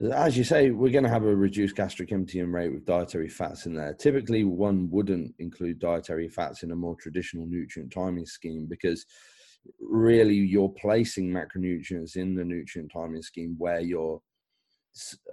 [0.00, 3.66] as you say, we're going to have a reduced gastric emptying rate with dietary fats
[3.66, 3.94] in there.
[3.94, 9.04] Typically, one wouldn't include dietary fats in a more traditional nutrient timing scheme because
[9.80, 14.22] really you're placing macronutrients in the nutrient timing scheme where your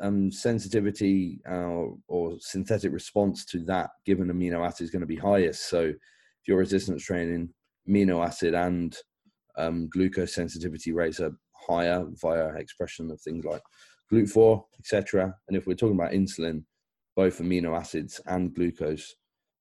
[0.02, 5.16] um, sensitivity uh, or synthetic response to that given amino acid is going to be
[5.16, 5.70] highest.
[5.70, 7.50] So, if you're resistance training,
[7.88, 8.98] amino acid and
[9.58, 13.62] um, glucose sensitivity rates are higher via expression of things like
[14.12, 15.36] GLUT4, etc.
[15.48, 16.64] And if we're talking about insulin,
[17.16, 19.16] both amino acids and glucose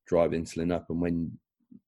[0.07, 0.87] drive insulin up.
[0.91, 1.39] And when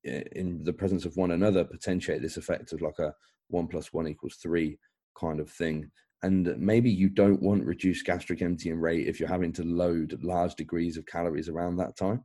[0.05, 3.14] in the presence of one another, potentiate this effect of like a
[3.49, 4.79] one plus one equals three
[5.19, 5.90] kind of thing.
[6.23, 10.55] And maybe you don't want reduced gastric emptying rate if you're having to load large
[10.55, 12.25] degrees of calories around that time.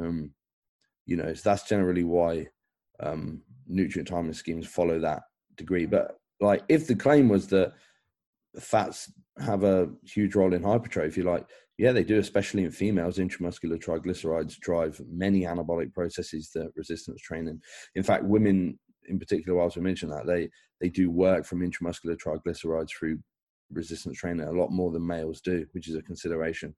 [0.00, 0.32] Um,
[1.04, 2.48] you know, so that's generally why
[3.00, 5.22] um, nutrient timing schemes follow that
[5.56, 5.86] degree.
[5.86, 7.74] But like, if the claim was that
[8.58, 11.22] fats have a huge role in hypertrophy.
[11.22, 11.46] Like,
[11.78, 13.18] yeah, they do, especially in females.
[13.18, 17.60] Intramuscular triglycerides drive many anabolic processes that resistance training.
[17.94, 20.48] In fact, women in particular, whilst we mentioned that, they
[20.80, 23.18] they do work from intramuscular triglycerides through
[23.72, 26.74] resistance training a lot more than males do, which is a consideration.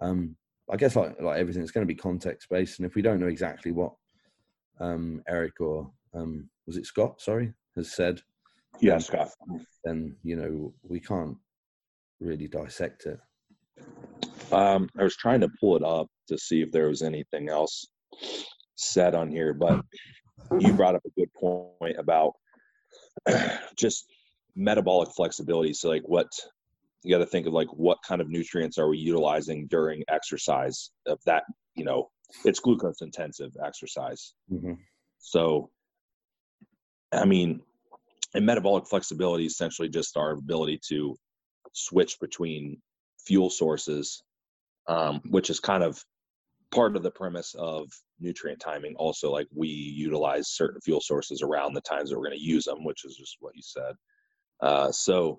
[0.00, 0.36] Um,
[0.70, 3.20] I guess like like everything, it's going to be context based, and if we don't
[3.20, 3.92] know exactly what
[4.80, 8.20] um, Eric or um, was it Scott, sorry, has said,
[8.80, 9.30] yeah, Scott,
[9.84, 11.36] then you know we can't
[12.20, 13.20] really dissect it.
[14.52, 17.86] Um, I was trying to pull it up to see if there was anything else
[18.76, 19.80] said on here, but
[20.58, 22.32] you brought up a good point about
[23.76, 24.06] just
[24.54, 25.72] metabolic flexibility.
[25.72, 26.28] So, like, what
[27.02, 30.90] you got to think of, like, what kind of nutrients are we utilizing during exercise?
[31.06, 32.08] Of that, you know,
[32.44, 34.34] it's glucose intensive exercise.
[34.52, 34.74] Mm-hmm.
[35.18, 35.70] So,
[37.12, 37.60] I mean,
[38.34, 41.16] and metabolic flexibility is essentially just our ability to
[41.76, 42.80] switch between
[43.18, 44.22] fuel sources,
[44.88, 46.02] um, which is kind of
[46.72, 48.94] part of the premise of nutrient timing.
[48.96, 52.64] Also, like we utilize certain fuel sources around the times that we're going to use
[52.64, 53.94] them, which is just what you said.
[54.60, 55.38] Uh, so,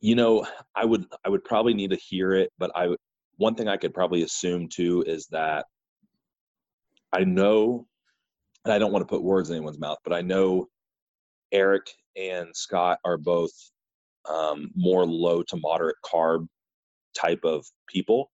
[0.00, 2.88] you know, I would I would probably need to hear it, but I
[3.36, 5.66] one thing I could probably assume too is that
[7.12, 7.86] I know,
[8.64, 10.68] and I don't want to put words in anyone's mouth, but I know
[11.52, 13.52] Eric and Scott are both
[14.28, 16.46] um, more low to moderate carb
[17.18, 18.30] type of people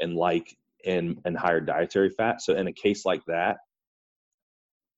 [0.00, 2.42] and like and and higher dietary fat.
[2.42, 3.58] So in a case like that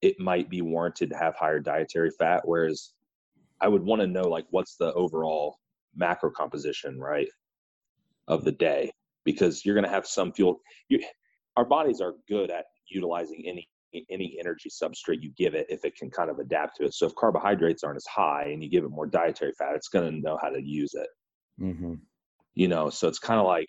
[0.03, 2.93] it might be warranted to have higher dietary fat whereas
[3.61, 5.59] i would want to know like what's the overall
[5.97, 7.29] macro composition right
[8.29, 8.91] of the day?
[9.25, 11.03] Because you're going to have some fuel you,
[11.57, 13.69] our bodies are good at utilizing any
[14.11, 16.95] any energy substrate you give it if it can kind of adapt to it.
[16.95, 20.11] So if carbohydrates aren't as high and you give it more dietary fat, it's going
[20.11, 21.09] to know how to use it.
[21.61, 21.95] Mm-hmm.
[22.55, 23.69] You know, so it's kind of like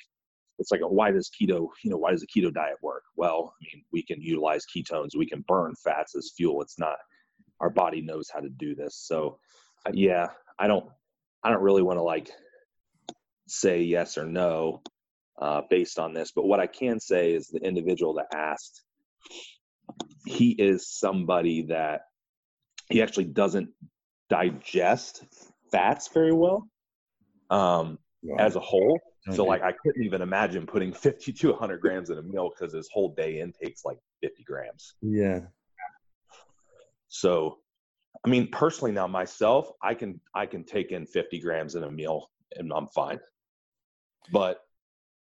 [0.57, 3.03] it's like a, why does keto you know why does the keto diet work?
[3.15, 6.61] Well, I mean we can utilize ketones, we can burn fats as fuel.
[6.61, 6.97] It's not
[7.59, 8.97] our body knows how to do this.
[8.97, 9.39] So
[9.85, 10.27] uh, yeah,
[10.59, 10.89] I don't
[11.43, 12.29] I don't really want to like
[13.47, 14.81] say yes or no
[15.39, 18.83] uh, based on this, but what I can say is the individual that asked
[20.25, 22.01] he is somebody that
[22.89, 23.69] he actually doesn't
[24.29, 25.23] digest
[25.71, 26.67] fats very well
[27.49, 28.41] um, Right.
[28.41, 29.03] as a whole.
[29.27, 32.49] Don't So like I couldn't even imagine putting 50 to 100 grams in a meal
[32.49, 34.95] because his whole day intake's like 50 grams.
[35.01, 35.41] yeah,
[37.07, 37.59] So,
[38.25, 41.91] I mean, personally now myself, I can I can take in 50 grams in a
[41.91, 43.19] meal and I'm fine.
[44.31, 44.61] But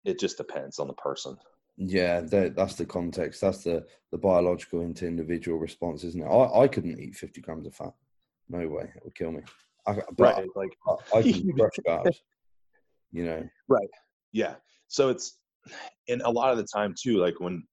[0.04, 1.36] it just depends on the person.
[1.76, 2.20] Yeah.
[2.20, 3.40] That, that's the context.
[3.40, 6.26] That's the the biological into individual response, isn't it?
[6.26, 7.94] I, I couldn't eat fifty grams of fat.
[8.48, 9.42] No way, it would kill me.
[9.86, 12.16] I, but Like I, I can crush carbs.
[13.10, 13.48] You know.
[13.68, 13.88] Right.
[14.32, 14.54] Yeah.
[14.88, 15.38] So it's
[16.08, 17.64] and a lot of the time too, like when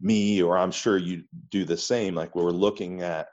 [0.00, 3.28] me or I'm sure you do the same, like we're looking at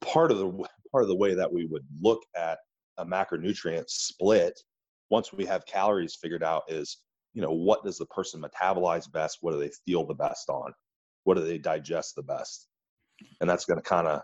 [0.00, 0.50] part of the
[0.92, 2.58] part of the way that we would look at
[2.98, 4.58] a macronutrient split
[5.10, 6.98] once we have calories figured out is
[7.36, 10.72] you know what does the person metabolize best what do they feel the best on
[11.24, 12.66] what do they digest the best
[13.40, 14.22] and that's going to kind of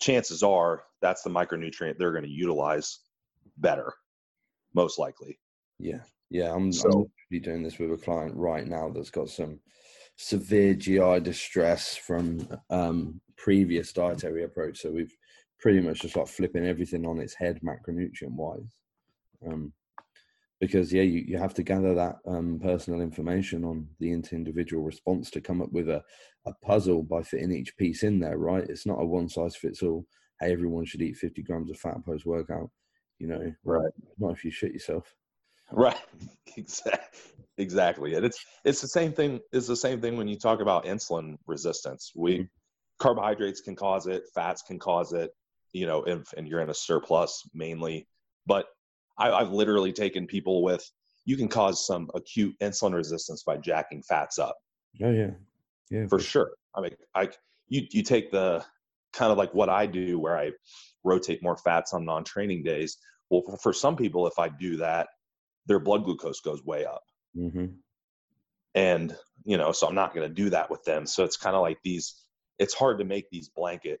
[0.00, 3.00] chances are that's the micronutrient they're going to utilize
[3.58, 3.92] better
[4.74, 5.38] most likely
[5.78, 6.54] Yeah, yeah.
[6.54, 9.60] I'm, So- I'm doing this with a client right now that's got some
[10.16, 14.80] severe GI distress from um, previous dietary approach.
[14.80, 15.14] So we've
[15.58, 18.60] pretty much just like flipping everything on its head, macronutrient wise.
[19.46, 19.72] Um,
[20.60, 25.30] because yeah, you, you have to gather that um, personal information on the individual response
[25.30, 26.02] to come up with a,
[26.46, 28.64] a puzzle by fitting each piece in there, right?
[28.68, 30.06] It's not a one size fits all.
[30.38, 32.70] Hey, everyone should eat 50 grams of fat post workout.
[33.18, 33.92] You know, Right.
[34.18, 35.14] Not if you shit yourself.
[35.72, 35.96] Right.
[36.56, 37.20] Exactly.
[37.58, 38.14] Exactly.
[38.14, 39.38] And it's it's the same thing.
[39.52, 42.10] It's the same thing when you talk about insulin resistance.
[42.16, 42.48] We
[42.98, 45.30] carbohydrates can cause it, fats can cause it.
[45.72, 48.08] You know, if and you're in a surplus mainly.
[48.46, 48.66] But
[49.20, 50.84] I, I've literally taken people with
[51.24, 54.56] you can cause some acute insulin resistance by jacking fats up.
[55.02, 55.30] Oh yeah,
[55.90, 56.52] yeah, for sure.
[56.74, 57.28] I mean, I
[57.68, 58.64] you you take the
[59.12, 60.52] kind of like what I do where I
[61.04, 62.98] rotate more fats on non-training days.
[63.28, 65.08] Well, for, for some people, if I do that,
[65.66, 67.02] their blood glucose goes way up.
[67.34, 67.66] Hmm
[68.74, 71.06] and you know so i'm not going to do that with them.
[71.06, 72.24] So it's kind of like these
[72.58, 74.00] it's hard to make these blanket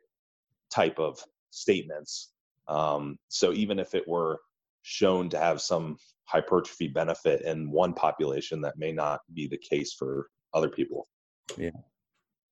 [0.70, 1.18] type of
[1.50, 2.32] statements.
[2.68, 4.38] Um, so even if it were
[4.82, 9.94] shown to have some hypertrophy benefit in one population that may not be the case
[9.98, 11.08] for other people.
[11.56, 11.70] Yeah.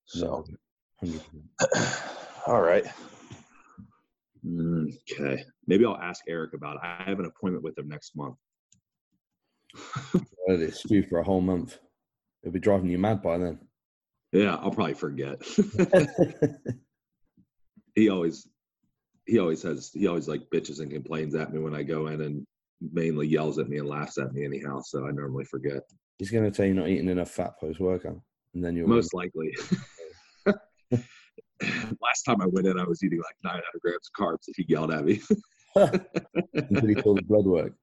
[0.07, 0.45] so.
[1.01, 1.21] Hundred
[2.47, 2.85] all right.
[4.45, 5.45] Okay.
[5.67, 6.83] Maybe i'll ask eric about it.
[6.83, 8.37] I have an appointment with him next month.
[10.49, 11.79] Let it for a whole month.
[12.43, 13.59] It'll be driving you mad by then.
[14.33, 15.39] yeah i'll probably forget.
[17.99, 18.47] He always
[19.29, 22.23] he always has he always like bitches and complains at me when I go in
[22.23, 22.47] and
[22.81, 25.83] mainly yells at me and laughs at me anyhow, so I normally forget.
[26.19, 28.21] He's going to tell you not eating enough fat post workout,
[28.55, 29.55] and then you'll Most likely.
[32.01, 34.45] Last time I went in, I was eating like 900 grams of carbs.
[34.47, 35.21] If he yelled at me,
[35.77, 37.75] until you call the blood work.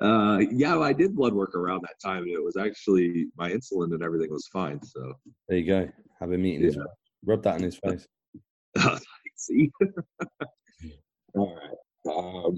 [0.00, 3.94] uh, yeah, I did blood work around that time, and it was actually my insulin
[3.94, 4.82] and everything was fine.
[4.84, 5.14] So,
[5.48, 5.88] There you go.
[6.20, 6.82] Have him eating his Yeah.
[7.24, 8.06] rub that in his face.
[9.38, 9.70] see.
[11.34, 12.54] All right.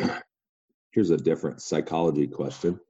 [0.00, 0.20] Um,
[0.92, 2.80] here's a different psychology question.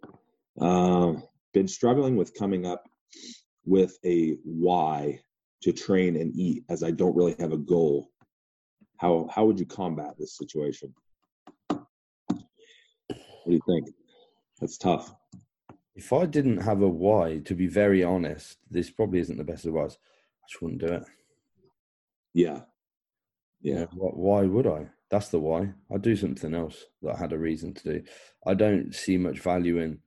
[0.60, 2.84] Um, been struggling with coming up
[3.64, 5.20] with a why
[5.62, 8.10] to train and eat, as I don't really have a goal.
[8.98, 10.94] How how would you combat this situation?
[11.68, 13.94] What do you think?
[14.60, 15.14] That's tough.
[15.94, 19.64] If I didn't have a why, to be very honest, this probably isn't the best
[19.64, 19.96] advice.
[19.96, 21.04] I just wouldn't do it.
[22.32, 22.62] Yeah.
[23.64, 23.86] Yeah.
[23.94, 24.88] why would I?
[25.10, 25.72] That's the why.
[25.92, 28.02] I'd do something else that I had a reason to do.
[28.46, 30.00] I don't see much value in,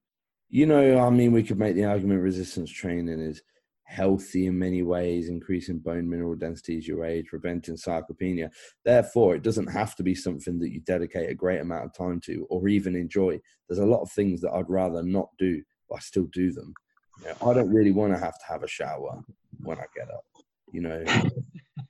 [0.49, 3.41] you know, I mean, we could make the argument resistance training is
[3.83, 8.51] healthy in many ways, increasing bone mineral density as you age, preventing sarcopenia.
[8.85, 12.21] Therefore, it doesn't have to be something that you dedicate a great amount of time
[12.25, 13.39] to or even enjoy.
[13.67, 16.73] There's a lot of things that I'd rather not do, but I still do them.
[17.21, 19.19] You know, I don't really want to have to have a shower
[19.61, 20.25] when I get up.
[20.71, 21.31] You know, can't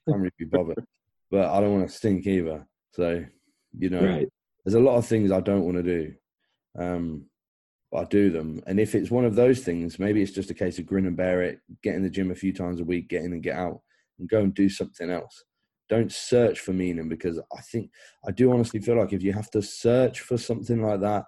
[0.07, 0.85] really be bothered
[1.29, 2.67] but I don't want to stink either.
[2.91, 3.25] So,
[3.77, 4.29] you know, Right.
[4.65, 6.13] there's a lot of things I don't want to do,
[6.77, 7.25] um,
[7.91, 8.61] but I do them.
[8.67, 11.17] And if it's one of those things, maybe it's just a case of grin and
[11.17, 13.55] bear it, get in the gym a few times a week, get in and get
[13.55, 13.81] out,
[14.19, 15.43] and go and do something else.
[15.89, 17.91] Don't search for meaning because I think
[18.27, 21.23] I do honestly feel like if you have to search for something like that,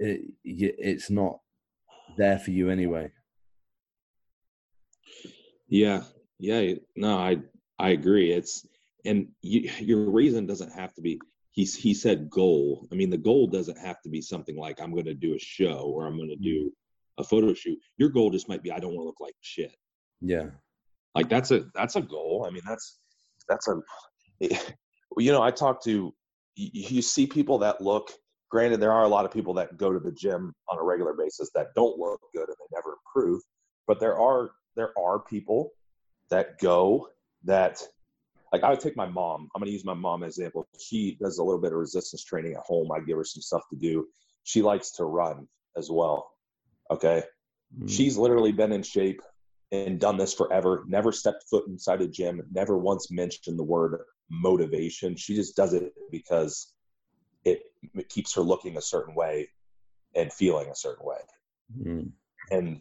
[0.00, 1.38] it, it's not
[2.16, 3.12] there for you anyway.
[5.68, 6.02] Yeah,
[6.40, 7.36] yeah, no, I
[7.78, 8.32] I agree.
[8.32, 8.66] It's
[9.04, 11.20] and you, your reason doesn't have to be.
[11.52, 12.86] He he said goal.
[12.92, 15.38] I mean, the goal doesn't have to be something like I'm going to do a
[15.38, 17.22] show or I'm going to do mm-hmm.
[17.22, 17.78] a photo shoot.
[17.96, 19.74] Your goal just might be I don't want to look like shit.
[20.20, 20.50] Yeah.
[21.14, 22.46] Like that's a that's a goal.
[22.46, 22.98] I mean, that's
[23.48, 23.80] that's a
[25.18, 26.14] you know I talk to
[26.56, 28.12] you, you see people that look
[28.50, 31.14] granted there are a lot of people that go to the gym on a regular
[31.14, 33.40] basis that don't look good and they never improve
[33.86, 35.70] but there are there are people
[36.30, 37.08] that go
[37.44, 37.82] that
[38.52, 39.48] like I would take my mom.
[39.54, 40.68] I'm gonna use my mom as an example.
[40.78, 42.90] She does a little bit of resistance training at home.
[42.92, 44.06] I give her some stuff to do.
[44.44, 45.46] She likes to run
[45.76, 46.30] as well.
[46.90, 47.22] Okay.
[47.78, 47.88] Mm.
[47.88, 49.20] She's literally been in shape
[49.72, 54.00] and done this forever, never stepped foot inside a gym, never once mentioned the word
[54.28, 55.14] motivation.
[55.14, 56.74] She just does it because
[57.44, 57.62] it,
[57.94, 59.48] it keeps her looking a certain way
[60.16, 61.18] and feeling a certain way.
[61.78, 62.10] Mm.
[62.50, 62.80] And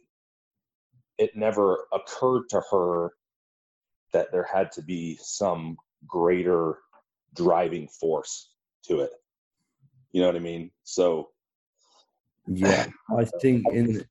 [1.19, 3.11] it never occurred to her
[4.13, 6.77] that there had to be some greater
[7.35, 8.53] driving force
[8.87, 9.11] to it.
[10.11, 10.71] You know what I mean?
[10.83, 11.29] So
[12.47, 14.03] yeah, I think in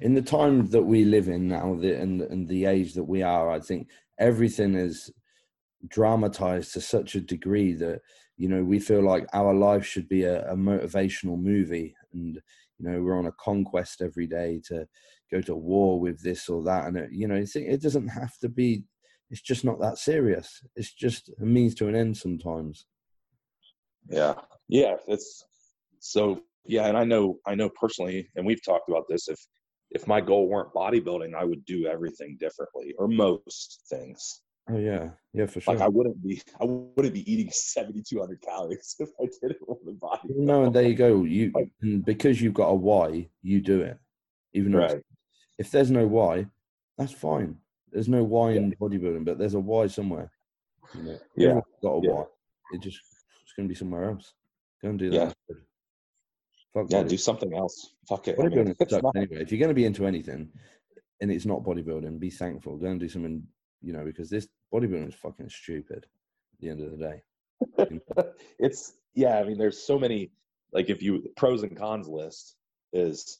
[0.00, 3.22] in the time that we live in now, the, and and the age that we
[3.22, 3.88] are, I think
[4.18, 5.10] everything is
[5.86, 8.00] dramatized to such a degree that
[8.36, 12.38] you know we feel like our life should be a, a motivational movie, and
[12.78, 14.86] you know we're on a conquest every day to
[15.30, 18.50] go to war with this or that, and it, you know it doesn't have to
[18.50, 18.84] be
[19.30, 20.62] it's just not that serious.
[20.76, 22.86] It's just a means to an end sometimes.
[24.08, 24.34] Yeah,
[24.68, 24.96] yeah.
[25.06, 25.44] It's
[26.00, 29.28] so yeah, and I know I know personally, and we've talked about this.
[29.28, 29.38] If
[29.90, 34.42] if my goal weren't bodybuilding, I would do everything differently, or most things.
[34.70, 35.74] Oh yeah, yeah, for sure.
[35.74, 39.66] Like I wouldn't be, I wouldn't be eating seventy two hundred calories if I didn't
[39.68, 40.28] want to body.
[40.28, 41.24] No, and there you go.
[41.24, 41.52] You
[42.04, 43.98] because you've got a why, you do it.
[44.54, 45.02] Even right.
[45.58, 46.46] if there's no why,
[46.96, 47.56] that's fine.
[47.92, 50.30] There's no why in bodybuilding, but there's a why somewhere.
[50.94, 52.10] You know, yeah, got a yeah.
[52.10, 52.24] why.
[52.72, 52.98] It just
[53.42, 54.32] it's going to be somewhere else.
[54.82, 55.34] Go and do that.
[55.48, 55.56] Yeah,
[56.74, 57.94] Fuck yeah do something else.
[58.08, 58.36] Fuck it.
[58.38, 58.58] I mean,
[59.16, 59.42] anyway.
[59.42, 60.48] If you're going to be into anything,
[61.20, 62.76] and it's not bodybuilding, be thankful.
[62.76, 63.42] Go and do something.
[63.80, 66.06] You know, because this bodybuilding is fucking stupid.
[66.54, 69.38] At the end of the day, it's yeah.
[69.38, 70.30] I mean, there's so many.
[70.72, 72.56] Like, if you pros and cons list
[72.92, 73.38] is,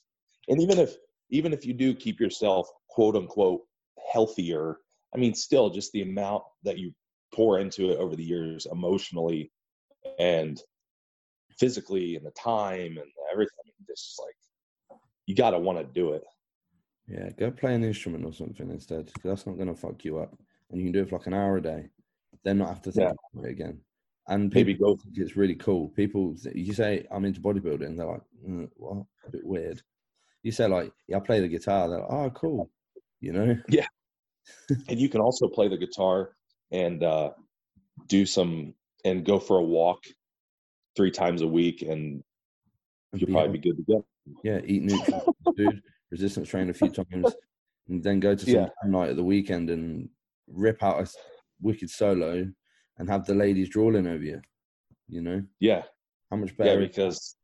[0.48, 0.96] and even if
[1.30, 3.62] even if you do keep yourself quote unquote
[4.10, 4.78] healthier.
[5.14, 6.92] I mean, still just the amount that you
[7.34, 9.52] pour into it over the years emotionally
[10.18, 10.60] and
[11.58, 13.52] physically and the time and everything.
[13.86, 16.24] Just like you got to want to do it.
[17.06, 19.10] Yeah, go play an instrument or something instead.
[19.24, 20.34] That's not going to fuck you up,
[20.70, 21.88] and you can do it for like an hour a day.
[22.44, 23.14] Then not have to think yeah.
[23.34, 23.80] about it again.
[24.28, 24.96] And maybe go.
[24.96, 25.88] Think it's really cool.
[25.88, 29.06] People, you say I'm into bodybuilding, they're like, mm, "What?
[29.26, 29.82] A bit weird."
[30.42, 32.70] You say like, "Yeah, I play the guitar." They're like, "Oh, cool."
[33.20, 33.58] You know?
[33.68, 33.86] Yeah,
[34.88, 36.30] and you can also play the guitar
[36.70, 37.30] and uh,
[38.06, 38.74] do some
[39.04, 40.04] and go for a walk
[40.96, 42.22] three times a week, and
[43.14, 44.04] you'll probably be good to go.
[44.42, 45.24] Yeah, eat nutritious
[45.56, 47.34] food, resistance train a few times,
[47.88, 48.68] and then go to some yeah.
[48.84, 50.08] night at the weekend and
[50.48, 51.10] rip out a
[51.60, 52.46] wicked solo
[52.98, 54.40] and have the ladies drawing over you.
[55.08, 55.42] You know?
[55.60, 55.82] Yeah.
[56.30, 56.80] How much better?
[56.80, 57.36] Yeah, because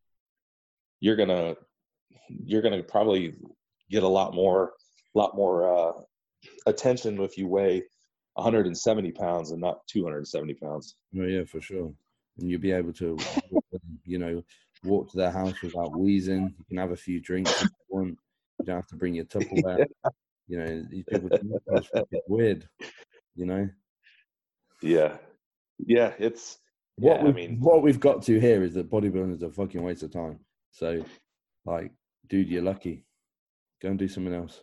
[1.01, 1.55] you're gonna
[2.29, 3.35] you're gonna probably
[3.91, 4.73] get a lot more
[5.15, 5.93] a lot more uh,
[6.67, 7.83] attention if you weigh
[8.35, 10.97] 170 pounds and not 270 pounds.
[11.19, 11.93] Oh yeah, for sure.
[12.39, 13.17] And you'll be able to,
[14.05, 14.43] you know,
[14.83, 16.55] walk to their house without wheezing.
[16.59, 18.19] You can have a few drinks if you want.
[18.59, 19.87] You don't have to bring your Tupperware.
[20.49, 22.69] you know, these people it's weird.
[23.37, 23.69] You know.
[24.83, 25.17] Yeah,
[25.79, 26.13] yeah.
[26.19, 26.59] It's
[26.97, 29.51] what yeah, we, I mean, what we've got to here is that bodybuilding is a
[29.51, 30.41] fucking waste of time.
[30.73, 31.05] So,
[31.65, 31.93] like,
[32.29, 33.05] dude, you're lucky.
[33.81, 34.61] Go and do something else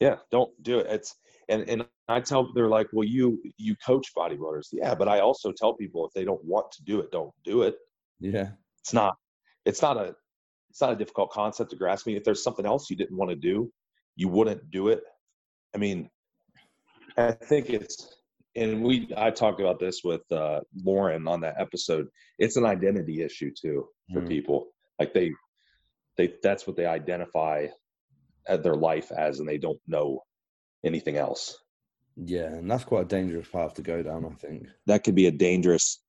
[0.00, 0.86] yeah don't do it.
[0.88, 1.14] It's
[1.48, 4.68] and and i tell they're like well you you coach bodybuilders.
[4.72, 7.62] Yeah but i also tell people if they don't want to do it don't do
[7.62, 7.76] it.
[8.20, 8.50] Yeah.
[8.82, 9.16] It's not
[9.64, 10.14] it's not a
[10.70, 12.06] it's not a difficult concept to grasp.
[12.06, 13.70] I me if there's something else you didn't want to do
[14.16, 15.02] you wouldn't do it.
[15.74, 16.10] I mean
[17.18, 18.16] i think it's
[18.56, 22.08] and we i talked about this with uh lauren on that episode.
[22.38, 24.28] It's an identity issue too for mm.
[24.28, 24.68] people.
[24.98, 25.32] Like they
[26.16, 27.66] they that's what they identify
[28.48, 30.22] their life as and they don't know
[30.84, 31.58] anything else.
[32.16, 34.66] Yeah, and that's quite a dangerous path to go down, I think.
[34.86, 36.00] That could be a dangerous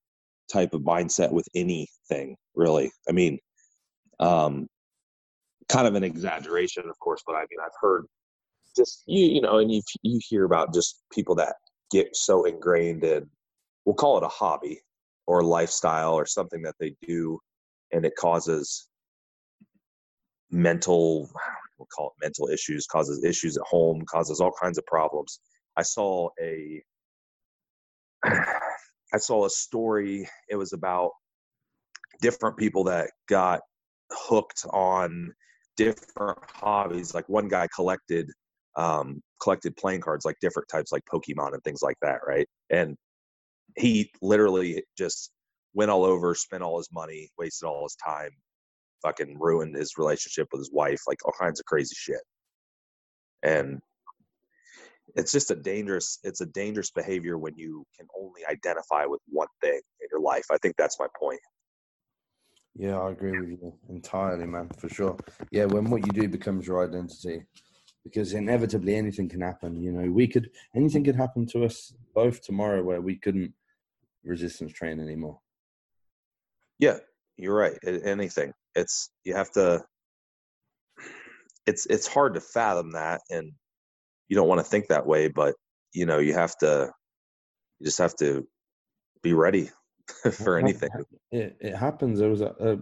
[0.50, 2.90] type of mindset with anything, really.
[3.08, 3.38] I mean,
[4.18, 4.68] um,
[5.68, 8.06] kind of an exaggeration, of course, but I mean, I've heard
[8.76, 11.56] just you, you know, and you you hear about just people that
[11.90, 13.28] get so ingrained in,
[13.84, 14.80] we'll call it a hobby
[15.26, 17.38] or a lifestyle or something that they do,
[17.92, 18.88] and it causes
[20.50, 21.30] mental
[21.78, 25.40] we'll call it mental issues, causes issues at home, causes all kinds of problems.
[25.76, 26.82] I saw a
[28.24, 30.28] I saw a story.
[30.50, 31.12] It was about
[32.20, 33.60] different people that got
[34.12, 35.32] hooked on
[35.76, 37.14] different hobbies.
[37.14, 38.30] Like one guy collected
[38.76, 42.46] um, collected playing cards, like different types, like Pokemon and things like that, right?
[42.70, 42.96] And
[43.76, 45.30] he literally just
[45.74, 48.30] went all over, spent all his money, wasted all his time,
[49.02, 52.20] fucking ruined his relationship with his wife, like all kinds of crazy shit.
[53.42, 53.80] And
[55.16, 59.48] it's just a dangerous it's a dangerous behavior when you can only identify with one
[59.62, 60.44] thing in your life.
[60.50, 61.40] I think that's my point.
[62.76, 65.16] Yeah, I agree with you entirely, man, for sure.
[65.50, 67.44] Yeah, when what you do becomes your identity,
[68.04, 69.82] because inevitably anything can happen.
[69.82, 73.52] You know, we could anything could happen to us both tomorrow where we couldn't
[74.24, 75.40] resistance train anymore.
[76.78, 76.98] Yeah,
[77.36, 77.76] you're right.
[77.84, 78.52] Anything.
[78.78, 79.82] It's you have to.
[81.66, 83.52] It's it's hard to fathom that, and
[84.28, 85.54] you don't want to think that way, but
[85.92, 86.90] you know you have to.
[87.78, 88.46] You just have to
[89.22, 89.70] be ready
[90.32, 90.90] for anything.
[91.30, 92.18] It it happens.
[92.18, 92.80] There was a,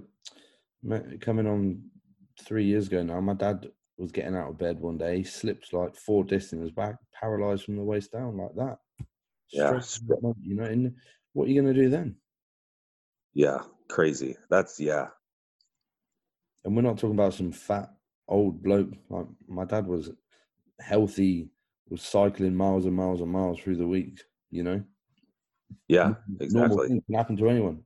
[0.88, 1.82] a coming on
[2.42, 3.20] three years ago now.
[3.20, 3.68] My dad
[3.98, 5.18] was getting out of bed one day.
[5.18, 8.78] He slips like four discs in his back, paralyzed from the waist down like that.
[9.52, 9.80] Yeah,
[10.42, 10.64] you know.
[10.64, 10.94] And
[11.32, 12.16] what are you going to do then?
[13.34, 14.36] Yeah, crazy.
[14.50, 15.08] That's yeah.
[16.66, 17.90] And we're not talking about some fat
[18.26, 18.90] old bloke.
[19.08, 20.10] Like my dad was
[20.80, 21.48] healthy,
[21.88, 24.20] was cycling miles and miles and miles through the week.
[24.50, 24.82] You know.
[25.86, 26.88] Yeah, exactly.
[26.88, 27.82] can happen to anyone.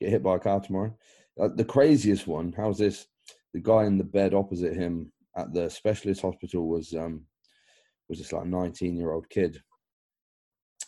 [0.00, 0.96] Get hit by a car tomorrow.
[1.40, 2.52] Uh, the craziest one.
[2.56, 3.06] How's this?
[3.52, 7.22] The guy in the bed opposite him at the specialist hospital was um
[8.08, 9.62] was this like 19 year old kid,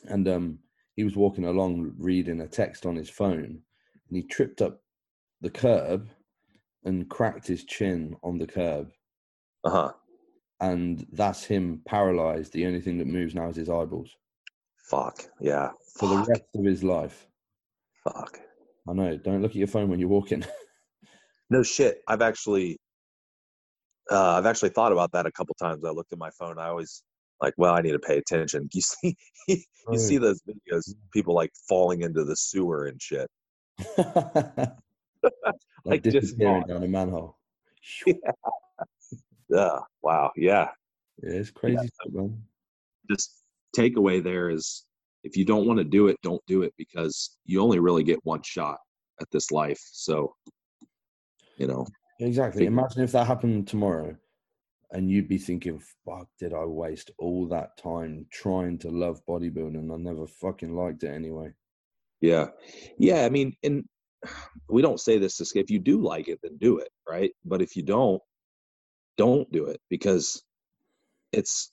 [0.06, 0.58] and um
[0.96, 3.44] he was walking along reading a text on his phone,
[4.08, 4.80] and he tripped up
[5.42, 6.08] the curb
[6.86, 8.90] and cracked his chin on the curb.
[9.64, 9.92] Uh huh.
[10.60, 12.52] And that's him paralyzed.
[12.52, 14.16] The only thing that moves now is his eyeballs.
[14.88, 15.24] Fuck.
[15.40, 15.70] Yeah.
[15.98, 16.24] For Fuck.
[16.26, 17.26] the rest of his life.
[18.04, 18.40] Fuck.
[18.88, 19.18] I know.
[19.18, 20.44] Don't look at your phone when you're walking.
[21.50, 21.98] no shit.
[22.08, 22.78] I've actually,
[24.10, 25.84] uh, I've actually thought about that a couple times.
[25.84, 26.58] I looked at my phone.
[26.58, 27.02] I always
[27.42, 28.70] like, well, I need to pay attention.
[28.74, 29.16] You see,
[29.48, 29.58] you
[29.88, 33.28] oh, see those videos, people like falling into the sewer and shit.
[35.84, 37.36] like, disappearing down a manhole.
[38.04, 38.14] Yeah.
[39.48, 39.78] yeah.
[40.02, 40.32] Wow.
[40.36, 40.70] Yeah.
[41.22, 42.20] yeah it's crazy, yeah.
[42.20, 42.42] man.
[43.08, 43.44] Just
[43.76, 44.84] takeaway there is
[45.26, 48.24] if you don't want to do it, don't do it because you only really get
[48.24, 48.78] one shot
[49.20, 49.80] at this life.
[49.92, 50.34] So,
[51.58, 51.86] you know.
[52.20, 52.66] Exactly.
[52.66, 54.16] Imagine if that happened tomorrow
[54.92, 59.92] and you'd be thinking, fuck, did I waste all that time trying to love bodybuilding?
[59.92, 61.52] I never fucking liked it anyway.
[62.20, 62.46] Yeah.
[62.96, 63.24] Yeah.
[63.24, 63.84] I mean, and
[64.68, 66.90] we don't say this to if you do like it, then do it.
[67.08, 67.32] Right.
[67.44, 68.22] But if you don't,
[69.16, 70.42] don't do it because
[71.32, 71.70] it's,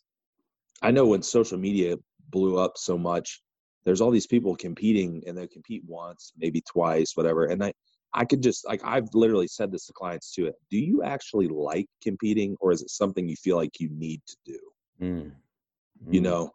[0.81, 1.97] I know when social media
[2.29, 3.41] blew up so much,
[3.85, 7.45] there's all these people competing and they compete once, maybe twice, whatever.
[7.45, 7.73] And I,
[8.13, 10.51] I could just like I've literally said this to clients too.
[10.69, 14.37] Do you actually like competing, or is it something you feel like you need to
[14.45, 14.59] do?
[15.01, 15.31] Mm.
[16.05, 16.13] Mm.
[16.13, 16.51] You know,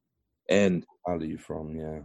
[0.49, 1.75] and how are you from?
[1.75, 2.01] Yeah,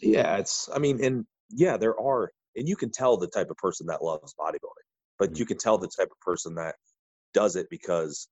[0.00, 0.36] yeah.
[0.38, 3.86] It's I mean, and yeah, there are, and you can tell the type of person
[3.86, 4.86] that loves bodybuilding,
[5.18, 5.38] but mm.
[5.38, 6.74] you can tell the type of person that
[7.34, 8.28] does it because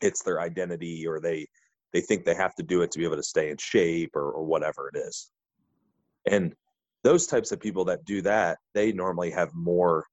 [0.00, 1.46] it's their identity, or they
[1.92, 4.32] they think they have to do it to be able to stay in shape, or
[4.32, 5.30] or whatever it is.
[6.26, 6.54] And
[7.04, 10.06] those types of people that do that, they normally have more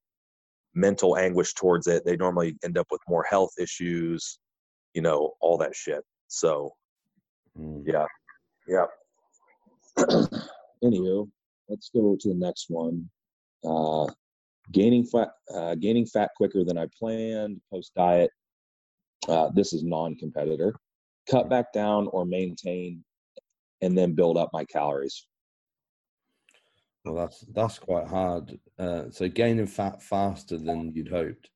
[0.74, 2.04] mental anguish towards it.
[2.04, 4.38] They normally end up with more health issues,
[4.94, 6.02] you know, all that shit.
[6.28, 6.72] So,
[7.58, 7.82] mm.
[7.86, 8.06] yeah,
[8.68, 8.86] yeah.
[10.84, 11.28] Anywho,
[11.70, 13.08] let's go to the next one.
[13.64, 14.06] Uh,
[14.72, 18.30] gaining fat, uh, gaining fat quicker than I planned post diet.
[19.28, 20.74] Uh, this is non-competitor.
[21.30, 23.04] Cut back down or maintain,
[23.80, 25.26] and then build up my calories.
[27.04, 28.58] Well, that's that's quite hard.
[28.78, 31.50] Uh, so gaining fat faster than you'd hoped.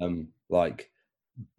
[0.00, 0.90] Um, like,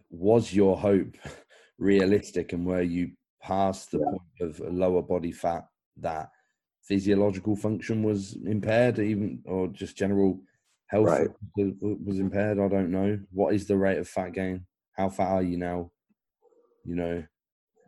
[0.10, 1.16] was your hope
[1.78, 3.12] realistic, and were you
[3.42, 5.66] past the point of lower body fat
[5.98, 6.30] that
[6.90, 10.42] physiological function was impaired, even or just general
[10.88, 11.30] health right.
[11.56, 12.60] was impaired?
[12.60, 13.20] I don't know.
[13.32, 14.66] What is the rate of fat gain?
[14.98, 15.92] How fat are you now?
[16.84, 17.24] You know,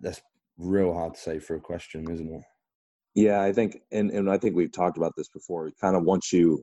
[0.01, 0.21] that's
[0.57, 2.43] real hard to say for a question, isn't it?
[3.15, 5.69] Yeah, I think, and and I think we've talked about this before.
[5.81, 6.61] Kind of once you,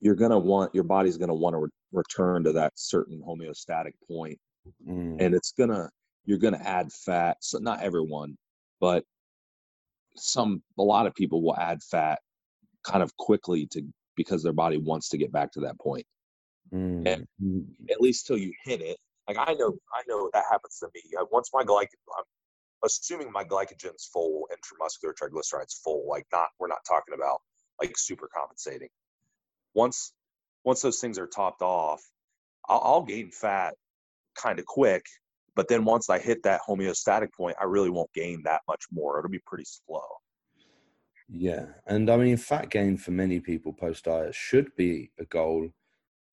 [0.00, 4.38] you're gonna want your body's gonna want to re- return to that certain homeostatic point,
[4.86, 5.16] mm.
[5.20, 5.88] and it's gonna
[6.24, 7.36] you're gonna add fat.
[7.40, 8.36] So not everyone,
[8.80, 9.04] but
[10.20, 12.20] some a lot of people will add fat
[12.84, 13.82] kind of quickly to
[14.16, 16.06] because their body wants to get back to that point.
[16.72, 17.06] Mm.
[17.40, 18.98] And at least till you hit it,
[19.28, 21.02] like I know, I know that happens to me.
[21.30, 21.86] Once my glycogen,
[22.84, 27.40] assuming my glycogen's full, intramuscular triglycerides full, like not we're not talking about
[27.80, 28.88] like super compensating.
[29.74, 30.12] Once
[30.64, 32.02] once those things are topped off,
[32.68, 33.74] I'll, I'll gain fat
[34.36, 35.06] kind of quick,
[35.54, 39.18] but then once I hit that homeostatic point, I really won't gain that much more.
[39.18, 40.02] It'll be pretty slow.
[41.28, 45.68] Yeah, and I mean, fat gain for many people post diet should be a goal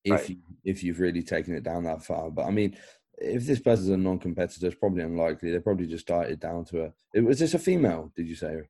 [0.03, 0.29] if Right.
[0.29, 2.31] you, if you've really taken it down that far.
[2.31, 2.77] But I mean,
[3.19, 5.51] if this person's a non-competitor, it's probably unlikely.
[5.51, 6.93] They probably just dieted down to a.
[7.13, 8.11] it- Was this a female?
[8.15, 8.61] Did you say?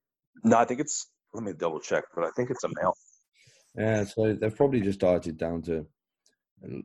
[0.44, 1.12] No, I think it's.
[1.34, 2.94] Let me double check, but I think it's a male.
[3.76, 5.86] Yeah, so they've probably just dieted down to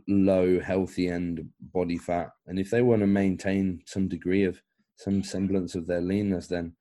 [0.08, 4.60] low, healthy end body fat, and if they want to maintain some degree of
[4.96, 6.74] some semblance of their leanness, then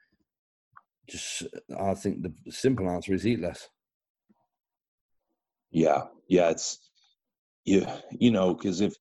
[1.07, 1.43] just
[1.79, 3.67] I think the simple answer is eat less.
[5.71, 6.79] Yeah, yeah, it's
[7.65, 7.85] you.
[8.11, 8.93] You know, because if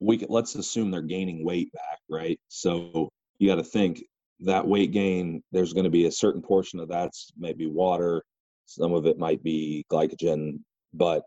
[0.00, 2.38] we let's assume they're gaining weight back, right?
[2.48, 4.02] So you got to think
[4.40, 5.42] that weight gain.
[5.52, 8.22] There's going to be a certain portion of that's maybe water.
[8.66, 10.60] Some of it might be glycogen,
[10.92, 11.22] but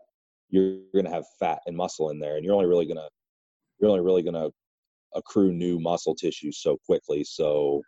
[0.52, 3.08] you're going to have fat and muscle in there, and you're only really going to
[3.80, 4.52] you're only really going to
[5.14, 7.24] accrue new muscle tissue so quickly.
[7.24, 7.82] So,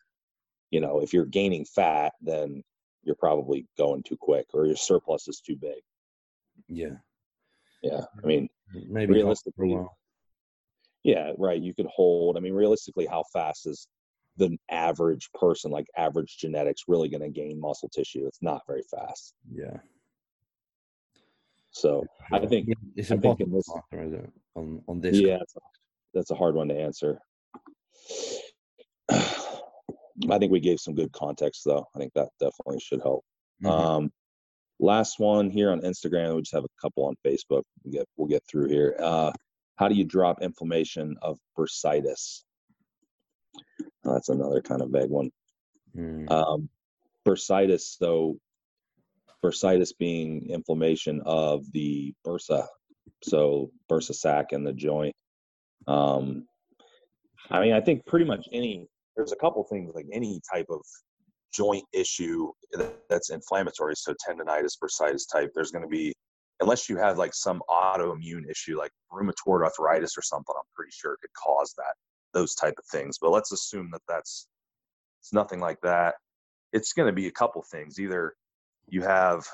[0.70, 2.64] you know, if you're gaining fat, then
[3.04, 5.80] you're probably going too quick, or your surplus is too big.
[6.68, 6.96] Yeah,
[7.82, 9.78] Yeah, I mean, maybe hold for a realistically,
[11.04, 11.60] yeah, right.
[11.60, 12.36] You could hold.
[12.36, 13.86] I mean, realistically, how fast is
[14.38, 18.26] the average person, like average genetics, really going to gain muscle tissue?
[18.26, 19.34] It's not very fast.
[19.52, 19.76] Yeah,
[21.74, 25.18] So I think, it's I think in this- to answer, is it, on on this.
[25.18, 25.60] yeah, that's a,
[26.14, 27.18] that's a hard one to answer.
[29.10, 31.86] I think we gave some good context, though.
[31.94, 33.24] I think that definitely should help.
[33.62, 33.68] Mhm.
[33.70, 34.12] Um,
[34.78, 36.36] last one here on Instagram.
[36.36, 37.64] We just have a couple on Facebook.
[37.82, 38.96] We get we'll get through here.
[39.00, 39.32] Uh,
[39.76, 42.44] how do you drop inflammation of bursitis?
[44.04, 45.30] Oh, that's another kind of vague one.
[45.96, 46.30] Mm.
[46.30, 46.68] Um,
[47.26, 48.38] bursitis, so
[49.44, 52.66] bursitis being inflammation of the bursa,
[53.22, 55.14] so bursa sac and the joint.
[55.86, 56.46] Um,
[57.50, 58.86] I mean, I think pretty much any.
[59.16, 60.80] There's a couple things like any type of
[61.52, 62.50] joint issue
[63.08, 63.94] that's inflammatory.
[63.96, 65.50] So tendonitis, bursitis type.
[65.54, 66.12] There's going to be,
[66.60, 70.54] unless you have like some autoimmune issue like rheumatoid arthritis or something.
[70.56, 71.94] I'm pretty sure it could cause that
[72.32, 73.18] those type of things.
[73.20, 74.48] But let's assume that that's
[75.20, 76.14] it's nothing like that.
[76.72, 78.00] It's going to be a couple things.
[78.00, 78.34] Either
[78.88, 79.46] you have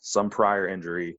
[0.00, 1.18] some prior injury,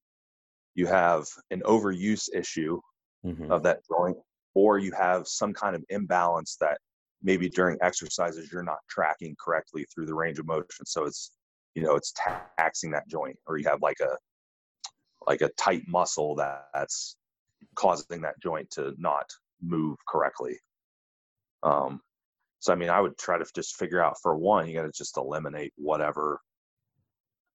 [0.76, 2.80] you have an overuse issue
[3.24, 3.50] Mhm.
[3.52, 4.18] of that joint,
[4.54, 6.80] or you have some kind of imbalance that
[7.22, 10.86] maybe during exercises you're not tracking correctly through the range of motion.
[10.86, 11.32] So it's
[11.76, 12.14] you know it's
[12.58, 14.18] taxing that joint, or you have like a
[15.26, 17.16] like a tight muscle that, that's
[17.76, 19.30] causing that joint to not
[19.62, 20.60] move correctly.
[21.64, 22.02] Um,
[22.60, 24.92] so I mean, I would try to just figure out for one, you got to
[24.92, 26.42] just eliminate whatever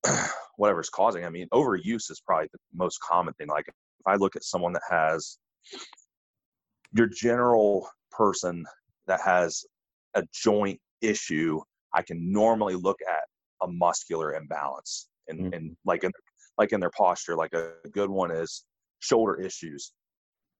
[0.57, 1.25] whatever's causing.
[1.25, 3.49] I mean, overuse is probably the most common thing.
[3.49, 3.75] Like if
[4.07, 5.39] I look at someone that has
[6.93, 8.65] your general person
[9.07, 9.65] that has
[10.15, 11.61] a joint issue,
[11.95, 13.23] I can normally look at
[13.63, 15.57] a muscular imbalance and, Mhm.
[15.57, 16.13] and like in
[16.59, 17.37] like in their posture.
[17.37, 18.65] Like a good one is
[19.01, 19.93] shoulder issues.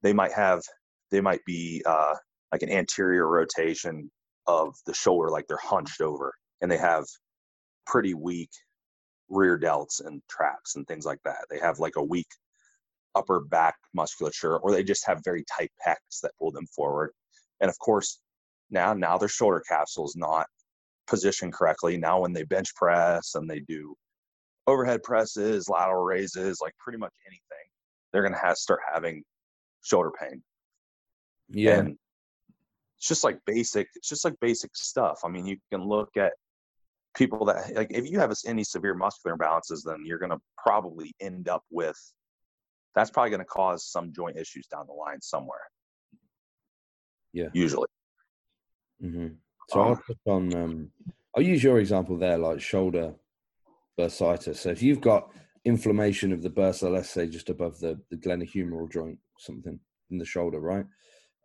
[0.03, 0.63] They might have
[1.11, 2.15] they might be uh,
[2.53, 4.11] like an anterior rotation
[4.47, 7.05] of the shoulder, like they're hunched over, and they have
[7.87, 8.51] pretty weak
[9.29, 11.47] rear delts and traps and things like that.
[11.51, 12.29] They have like a weak
[13.15, 17.13] upper back musculature, or they just have very tight pecs that pull them forward.
[17.61, 18.21] And of course,
[18.71, 20.47] now now their shoulder capsule is not
[21.07, 21.97] positioned correctly.
[21.97, 23.95] Now when they bench press and they do
[24.67, 27.67] overhead presses, lateral raises, like pretty much anything,
[28.13, 29.25] they're gonna have start having
[29.83, 30.43] shoulder pain.
[31.49, 31.99] Yeah, And
[32.99, 35.21] it's just like basic, it's just like basic stuff.
[35.25, 36.33] I mean, you can look at
[37.19, 41.49] people that like if you have any severe muscular imbalances, then you're gonna probably end
[41.49, 41.99] up with
[42.95, 45.61] that's probably gonna cause some joint issues down the line somewhere.
[47.33, 47.49] Yeah.
[47.53, 47.89] Usually.
[49.05, 49.29] Mm-hmm.
[49.69, 50.55] So I'll put on.
[50.55, 50.91] Um,
[51.37, 53.15] I'll use your example there, like shoulder
[53.99, 54.57] bursitis.
[54.57, 55.31] So if you've got
[55.65, 59.79] inflammation of the bursa, let's say just above the the glenohumeral joint, something
[60.11, 60.87] in the shoulder, right?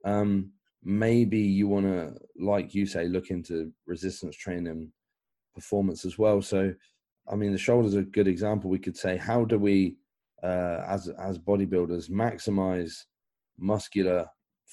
[0.05, 0.51] Um,
[0.83, 4.91] maybe you want to, like you say, look into resistance training
[5.53, 6.41] performance as well.
[6.41, 6.73] So,
[7.31, 8.69] I mean, the shoulder's are a good example.
[8.69, 9.95] We could say, how do we,
[10.41, 13.03] uh, as as bodybuilders, maximize
[13.57, 14.27] muscular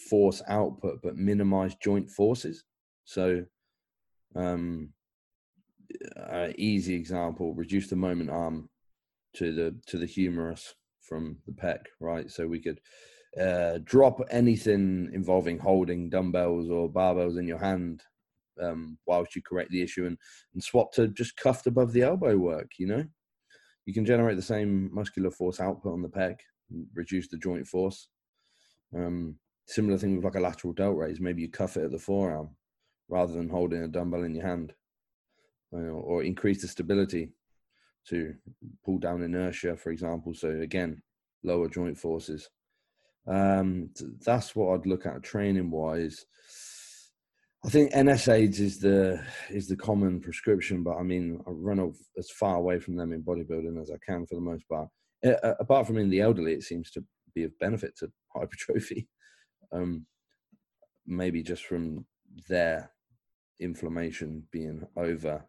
[0.09, 2.65] force output but minimize joint forces?
[3.05, 3.45] So,
[4.35, 4.91] um,
[6.17, 8.69] uh, easy example: reduce the moment arm
[9.35, 12.31] to the to the humerus from the pec, right?
[12.31, 12.81] So we could
[13.41, 18.03] uh, drop anything involving holding dumbbells or barbells in your hand
[18.61, 20.17] um, whilst you correct the issue, and,
[20.55, 22.73] and swap to just cuffed above the elbow work.
[22.79, 23.05] You know,
[23.87, 26.37] you can generate the same muscular force output on the pec,
[26.95, 28.09] reduce the joint force.
[28.95, 29.37] Um,
[29.67, 31.21] similar thing with like a lateral delt raise.
[31.21, 32.51] Maybe you cuff it at the forearm
[33.09, 34.73] rather than holding a dumbbell in your hand,
[35.73, 37.33] or increase the stability
[38.09, 38.35] to
[38.85, 40.35] pull down inertia, for example.
[40.35, 41.03] So again,
[41.43, 42.49] lower joint forces.
[43.27, 43.91] Um,
[44.25, 46.25] that's what I'd look at training wise.
[47.65, 52.31] I think NSAIDs is the is the common prescription, but I mean I run as
[52.31, 54.89] far away from them in bodybuilding as I can for the most part.
[55.25, 57.05] Uh, apart from in the elderly, it seems to
[57.35, 59.09] be of benefit to hypertrophy.
[59.73, 60.07] Um,
[61.07, 62.07] maybe just from
[62.49, 62.91] their
[63.59, 65.45] inflammation being over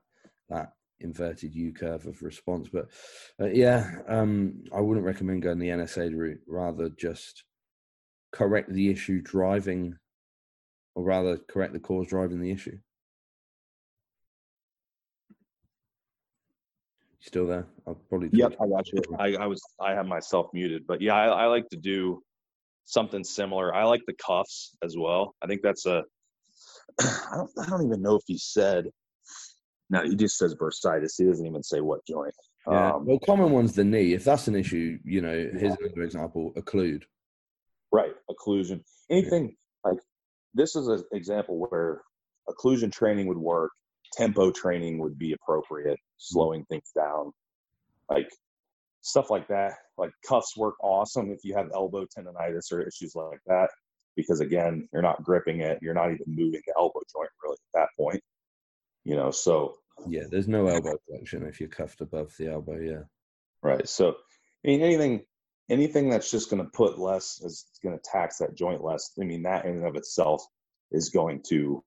[0.50, 2.70] that inverted U curve of response.
[2.72, 2.90] But
[3.40, 6.42] uh, yeah, um, I wouldn't recommend going the NSAID route.
[6.48, 7.44] Rather, just
[8.32, 9.96] correct the issue driving,
[10.96, 12.78] or rather, correct the cause driving the issue.
[17.22, 17.68] Still there?
[17.88, 18.30] I'll probably.
[18.34, 19.02] Yep, I got you.
[19.20, 19.62] I, I, was.
[19.80, 22.24] I have myself muted, but yeah, I, I like to do
[22.86, 23.74] something similar.
[23.74, 25.36] I like the cuffs as well.
[25.42, 26.04] I think that's a.
[27.00, 27.52] I don't.
[27.62, 28.86] I don't even know if he said.
[29.92, 31.14] No, he just says bursitis.
[31.18, 32.34] He doesn't even say what joint.
[32.68, 32.94] Yeah.
[32.94, 34.14] Um, well, common one's the knee.
[34.14, 37.04] If that's an issue, you know, here's another example: occlude.
[37.92, 38.82] Right, occlusion.
[39.12, 39.92] Anything yeah.
[39.92, 40.00] like
[40.54, 42.02] this is an example where
[42.50, 43.72] occlusion training would work.
[44.14, 45.98] Tempo training would be appropriate.
[46.18, 47.32] Slowing things down,
[48.10, 48.30] like
[49.02, 49.74] stuff like that.
[49.98, 53.70] Like cuffs work awesome if you have elbow tendonitis or issues like that,
[54.16, 55.80] because again, you're not gripping it.
[55.82, 58.22] You're not even moving the elbow joint really at that point.
[59.04, 59.76] You know, so
[60.08, 62.80] yeah, there's no elbow flexion if you're cuffed above the elbow.
[62.80, 63.04] Yeah,
[63.64, 63.88] right.
[63.88, 64.16] So
[64.64, 65.22] I mean, anything
[65.72, 69.12] anything that's just going to put less is going to tax that joint less.
[69.20, 70.46] I mean, that in and of itself
[70.92, 71.84] is going to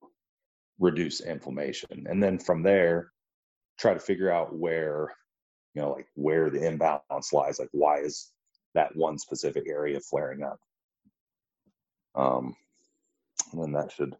[0.79, 3.11] reduce inflammation, and then from there,
[3.79, 5.15] try to figure out where
[5.75, 8.31] you know, like where the imbalance lies, like why is
[8.73, 10.59] that one specific area flaring up?
[12.15, 12.55] Um,
[13.51, 14.15] and then that should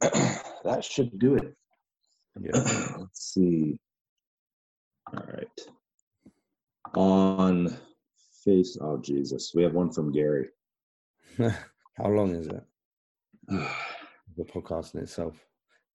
[0.64, 1.54] that should do it.
[2.40, 2.50] Yeah.
[2.98, 3.80] Let's see.
[5.12, 5.60] All right.
[6.94, 7.76] On
[8.48, 10.48] face, oh Jesus, we have one from Gary.
[11.38, 12.64] How long is it?
[13.48, 15.36] the podcast in itself.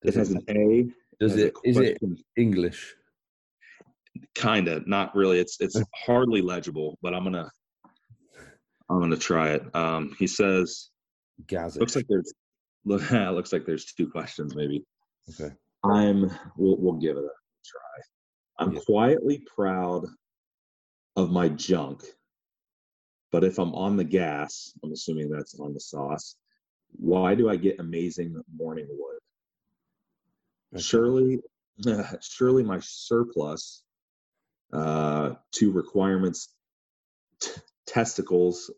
[0.03, 0.87] Does it has an A.
[1.19, 1.53] Does it?
[1.63, 1.97] Is it
[2.37, 2.95] English?
[4.35, 7.49] kind of not really it's it's hardly legible but i'm gonna
[8.89, 10.89] i'm gonna try it um he says
[11.47, 11.79] Gazic.
[11.79, 12.33] looks like there's
[12.85, 14.83] look looks like there's two questions maybe
[15.29, 17.29] okay i'm we'll, we'll give it a
[17.65, 18.81] try i'm yeah.
[18.85, 20.05] quietly proud
[21.15, 22.03] of my junk
[23.33, 26.37] but if i'm on the gas i'm assuming that's on the sauce
[26.95, 29.19] why do i get amazing morning wood?
[30.73, 30.81] Okay.
[30.81, 31.39] surely
[32.21, 33.83] surely my surplus
[34.71, 36.55] uh, two requirements
[37.41, 37.51] t-
[37.85, 38.71] testicles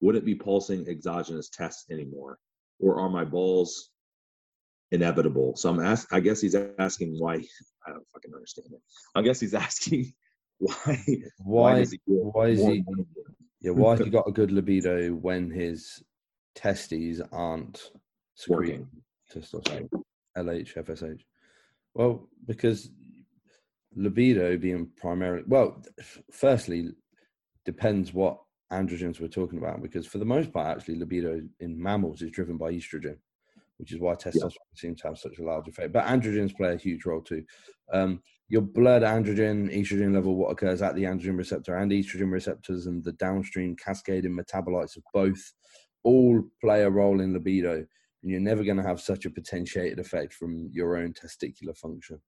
[0.00, 2.38] wouldn't be pulsing exogenous tests anymore
[2.80, 3.90] or are my balls
[4.90, 5.54] inevitable?
[5.56, 7.34] So i'm ask i guess he's asking why
[7.86, 8.80] i don't fucking understand it.
[9.14, 10.14] I guess he's asking
[10.62, 11.04] why
[11.38, 12.84] why, why is he, why is he
[13.60, 16.02] yeah why has he got a good libido when his
[16.54, 17.90] testes aren't
[18.36, 18.86] secreting
[19.32, 19.88] testosterone?
[20.36, 21.24] Lh fsh
[21.94, 22.90] well because
[23.94, 25.82] libido being primarily well
[26.30, 26.90] firstly
[27.64, 28.38] depends what
[28.72, 32.56] androgens we're talking about because for the most part actually libido in mammals is driven
[32.56, 33.18] by estrogen
[33.82, 34.76] which is why testosterone yeah.
[34.76, 37.44] seems to have such a large effect but androgens play a huge role too
[37.92, 42.86] um, your blood androgen estrogen level what occurs at the androgen receptor and estrogen receptors
[42.86, 45.52] and the downstream cascading metabolites of both
[46.04, 49.98] all play a role in libido and you're never going to have such a potentiated
[49.98, 52.20] effect from your own testicular function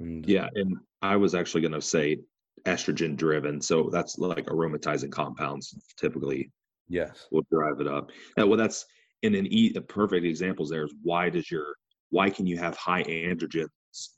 [0.00, 2.18] and yeah, and I was actually going to say
[2.64, 3.60] estrogen driven.
[3.60, 6.50] So that's like aromatizing compounds typically.
[6.88, 7.26] Yes.
[7.30, 8.10] Will drive it up.
[8.36, 8.84] Now, well, that's
[9.22, 11.74] in an e a perfect examples there is why does your
[12.10, 13.68] why can you have high androgens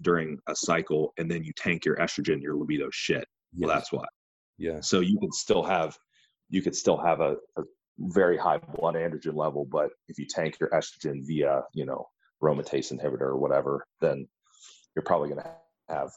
[0.02, 3.26] during a cycle and then you tank your estrogen, your libido shit.
[3.52, 3.66] Yes.
[3.66, 4.04] Well, that's why.
[4.58, 4.80] Yeah.
[4.80, 5.96] So you could still have
[6.48, 7.62] you could still have a, a
[7.98, 12.06] very high blood androgen level, but if you tank your estrogen via, you know,
[12.42, 14.26] aromatase inhibitor or whatever, then
[14.94, 15.50] you're probably going to
[15.88, 16.10] have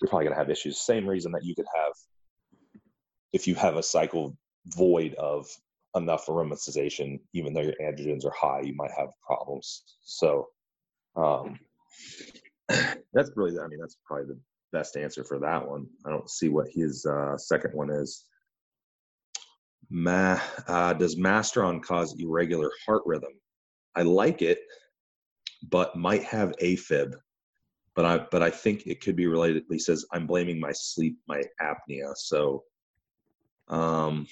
[0.00, 0.80] you're probably going to have issues.
[0.80, 1.92] Same reason that you could have
[3.32, 4.36] if you have a cycle
[4.76, 5.46] void of
[5.96, 9.82] enough aromatization, even though your androgens are high, you might have problems.
[10.02, 10.48] So
[11.16, 11.58] um,
[12.68, 14.40] that's really, I mean, that's probably the
[14.72, 15.86] best answer for that one.
[16.06, 18.24] I don't see what his uh, second one is.
[19.90, 23.32] Ma, uh, does Masteron cause irregular heart rhythm?
[23.96, 24.60] I like it,
[25.70, 27.14] but might have AFib
[27.98, 29.64] but I but I think it could be related.
[29.68, 32.14] He says I'm blaming my sleep, my apnea.
[32.14, 32.62] So,
[33.66, 34.24] um,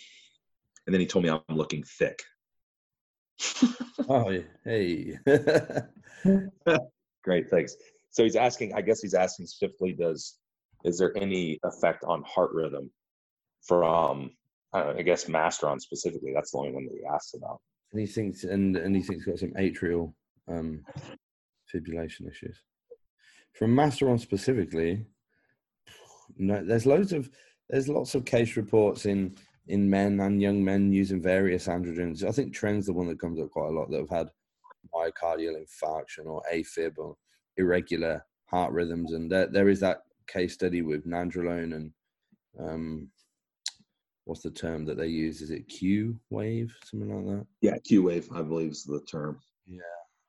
[0.87, 2.23] and then he told me I'm looking thick.
[4.09, 5.19] oh hey,
[7.25, 7.77] great, thanks.
[8.11, 8.75] so he's asking.
[8.75, 10.39] I guess he's asking specifically, does
[10.85, 12.91] is there any effect on heart rhythm
[13.63, 14.31] from
[14.73, 16.33] uh, I guess Masteron specifically?
[16.35, 17.61] That's the only one that he asked about.
[17.93, 20.15] And he thinks, and and he thinks got some atrial
[20.49, 20.83] um,
[21.75, 22.63] fibrillation issues.
[23.53, 25.07] From Masteron specifically,
[26.37, 27.31] no, there's loads of
[27.69, 29.37] there's lots of case reports in
[29.69, 32.23] in men and young men using various androgens.
[32.23, 34.31] I think Tren's the one that comes up quite a lot that have had
[34.95, 37.17] myocardial infarction or AFib or
[37.57, 41.91] irregular heart rhythms, and there, there is that case study with nandrolone and
[42.59, 43.09] um,
[44.25, 45.41] what's the term that they use?
[45.41, 47.47] Is it Q wave, something like that?
[47.61, 49.41] Yeah, Q wave, I believe is the term.
[49.67, 49.81] Yeah,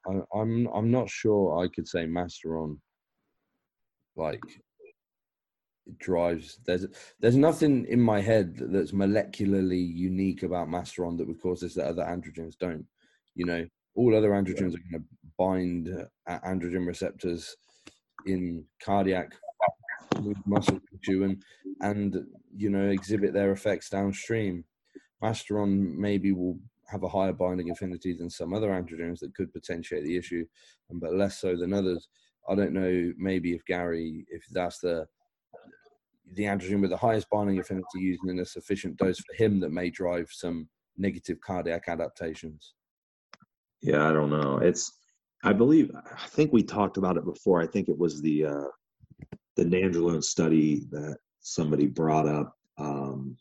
[0.07, 2.77] I, I'm I'm not sure I could say Masteron
[4.15, 4.41] like
[5.87, 6.59] it drives.
[6.65, 6.85] There's
[7.19, 11.87] there's nothing in my head that's molecularly unique about Masteron that would cause this that
[11.87, 12.85] other androgens don't.
[13.35, 13.65] You know,
[13.95, 15.03] all other androgens are going to
[15.37, 15.89] bind
[16.27, 17.55] uh, androgen receptors
[18.25, 19.31] in cardiac
[20.45, 21.43] muscle tissue and
[21.81, 22.25] and
[22.55, 24.63] you know exhibit their effects downstream.
[25.23, 30.03] Masteron maybe will have a higher binding affinity than some other androgens that could potentiate
[30.05, 30.45] the issue,
[30.91, 32.07] but less so than others.
[32.49, 33.11] I don't know.
[33.17, 35.05] Maybe if Gary, if that's the
[36.33, 39.71] the androgen with the highest binding affinity using in a sufficient dose for him that
[39.71, 40.67] may drive some
[40.97, 42.73] negative cardiac adaptations.
[43.81, 44.57] Yeah, I don't know.
[44.57, 44.91] It's
[45.43, 47.61] I believe I think we talked about it before.
[47.61, 48.67] I think it was the uh
[49.55, 52.53] the Nandrolone study that somebody brought up.
[52.77, 53.37] Um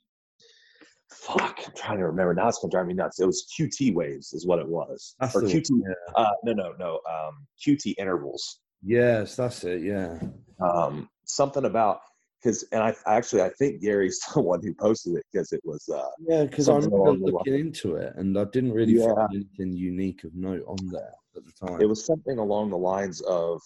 [1.10, 2.34] fuck, I'm trying to remember.
[2.34, 3.20] Now it's gonna drive me nuts.
[3.20, 5.14] It was QT waves, is what it was.
[5.20, 5.94] That's or QT yeah.
[6.14, 8.60] uh no no no um QT intervals.
[8.82, 9.82] Yes, that's it.
[9.82, 10.18] Yeah.
[10.60, 12.00] Um something about
[12.46, 15.88] because and I actually I think Gary's the one who posted it because it was
[15.88, 19.14] uh Yeah, because I remember looking into it and I didn't really Yeah.
[19.14, 21.80] find anything unique of note on there at the time.
[21.80, 23.60] it was something along the lines of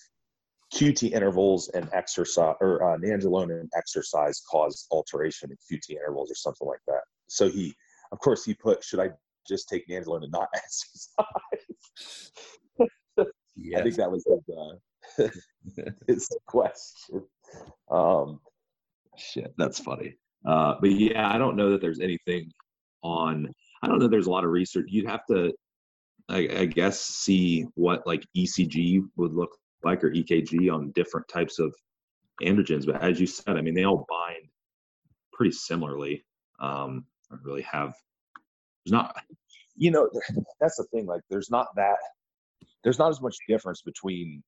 [0.73, 6.37] QT intervals and exercise or uh, nandrolone and exercise cause alteration in QT intervals or
[6.37, 7.03] something like that.
[7.27, 7.75] So he,
[8.13, 9.11] of course, he put, should I
[9.49, 11.11] just take nandrolone and not exercise?
[13.77, 15.29] I think that was his, uh,
[16.07, 17.25] his question.
[17.91, 18.41] Um,
[19.21, 20.17] shit, that's funny.
[20.47, 22.51] Uh, but yeah, I don't know that there's anything
[23.03, 23.49] on.
[23.83, 24.09] I don't know.
[24.09, 24.87] There's a lot of research.
[24.89, 25.53] You'd have to,
[26.29, 29.51] I, I guess, see what like ECG would look
[29.83, 31.75] like or EKG on different types of
[32.43, 32.87] androgens.
[32.87, 34.49] But as you said, I mean, they all bind
[35.33, 36.25] pretty similarly.
[36.61, 37.95] Um, I really have.
[38.85, 39.17] There's not.
[39.77, 40.11] You know,
[40.61, 41.07] that's the thing.
[41.07, 41.97] Like, there's not that.
[42.85, 44.43] There's not as much difference between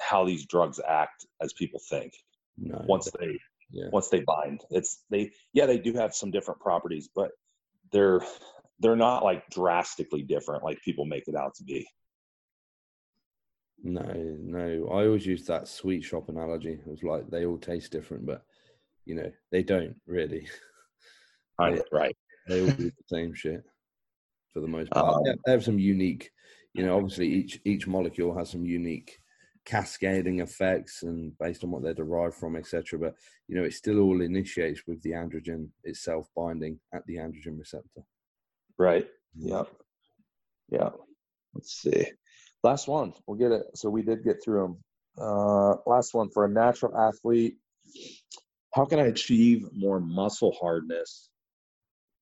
[0.00, 2.12] how these drugs act as people think
[2.58, 3.38] no, once they
[3.72, 3.88] yeah.
[3.92, 7.30] once they bind it's they yeah they do have some different properties but
[7.92, 8.20] they're
[8.80, 11.86] they're not like drastically different like people make it out to be
[13.82, 14.88] No, no.
[14.92, 16.72] I always use that sweet shop analogy.
[16.72, 18.42] It was like they all taste different, but
[19.06, 20.46] you know, they don't really.
[21.58, 22.16] right right
[22.46, 23.62] They all do the same shit
[24.52, 25.14] for the most part.
[25.14, 26.30] Um, They- they have some unique,
[26.74, 29.18] you know, obviously each each molecule has some unique
[29.64, 32.98] cascading effects and based on what they're derived from, etc.
[32.98, 33.14] But
[33.48, 38.02] you know, it still all initiates with the androgen itself binding at the androgen receptor.
[38.78, 39.08] right.
[39.36, 39.68] Yep.
[40.70, 40.96] Yep.
[41.54, 42.06] Let's see.
[42.62, 43.12] Last one.
[43.26, 43.66] We'll get it.
[43.74, 44.76] So we did get through them
[45.24, 46.30] uh last one.
[46.30, 47.56] For a natural athlete
[48.74, 51.30] how can i achieve more muscle hardness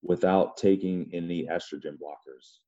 [0.02, 2.58] without taking any estrogen blockers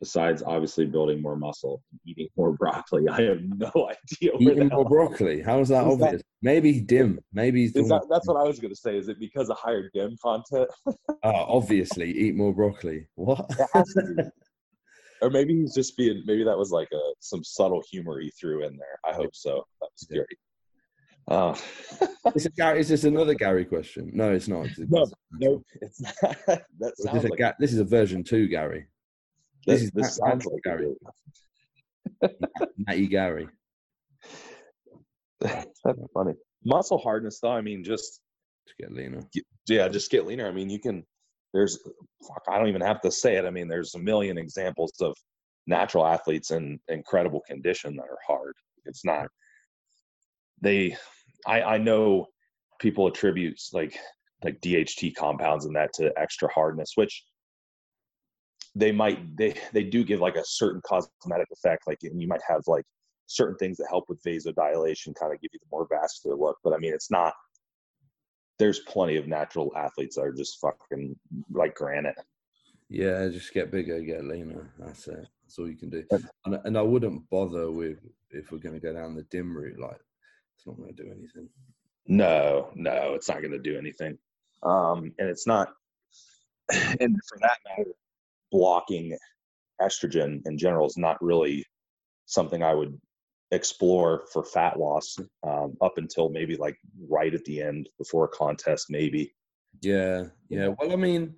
[0.00, 5.40] besides obviously building more muscle eating more broccoli i have no idea Eating more broccoli.
[5.42, 6.22] How is that Is that- obvious?
[6.42, 7.20] Maybe DIM.
[7.32, 8.98] Maybe that, that's what I was going to say.
[8.98, 10.68] Is it because of higher DIM content?
[11.22, 13.06] Oh, obviously, eat more broccoli.
[13.14, 13.46] What?
[13.58, 14.22] It has to be.
[15.22, 16.22] or maybe he's just being.
[16.26, 18.98] Maybe that was like a some subtle humor he threw in there.
[19.10, 19.64] I hope so.
[19.80, 20.16] That was Yeah.
[20.18, 20.38] great.
[21.26, 21.54] Uh,
[22.34, 24.10] is, it Gary, is this another Gary question?
[24.12, 24.66] No, it's not.
[24.66, 25.06] It's- no,
[25.40, 26.36] no, it's not.
[26.46, 28.84] that sounds this, a like Ga- this is a version two, Gary.
[29.66, 30.94] This, is this sounds like Gary.
[32.78, 33.48] Matty Gary.
[35.40, 35.82] That's
[36.14, 36.34] funny.
[36.64, 37.52] Muscle hardness, though.
[37.52, 38.20] I mean, just
[38.68, 39.20] To get leaner.
[39.68, 40.46] yeah, just get leaner.
[40.48, 41.04] I mean, you can.
[41.52, 41.78] There's,
[42.26, 43.44] fuck, I don't even have to say it.
[43.44, 45.14] I mean, there's a million examples of
[45.68, 48.54] natural athletes in incredible condition that are hard.
[48.86, 49.28] It's not.
[50.60, 50.96] They,
[51.46, 52.26] I, I know
[52.80, 53.96] people attribute like
[54.42, 57.22] like DHT compounds and that to extra hardness, which
[58.74, 61.86] they might they they do give like a certain cosmetic effect.
[61.86, 62.84] Like and you might have like
[63.26, 66.58] certain things that help with vasodilation, kind of give you the more vascular look.
[66.64, 67.34] But I mean, it's not
[68.58, 71.16] there's plenty of natural athletes that are just fucking
[71.52, 72.16] like granite.
[72.88, 74.70] Yeah, just get bigger, get leaner.
[74.78, 75.26] That's it.
[75.42, 76.04] That's all you can do.
[76.44, 77.98] And, and I wouldn't bother with
[78.30, 79.78] if we're going to go down the DIM route.
[79.78, 79.98] Like,
[80.56, 81.48] It's not going to do anything.
[82.06, 84.18] No, no, it's not going to do anything.
[84.62, 85.72] Um, and it's not,
[86.72, 87.90] and for that matter,
[88.54, 89.18] blocking
[89.82, 91.66] estrogen in general is not really
[92.26, 92.96] something I would
[93.50, 96.78] explore for fat loss um, up until maybe like
[97.08, 99.34] right at the end before a contest, maybe.
[99.80, 100.68] Yeah, yeah.
[100.78, 101.34] Well, I mean,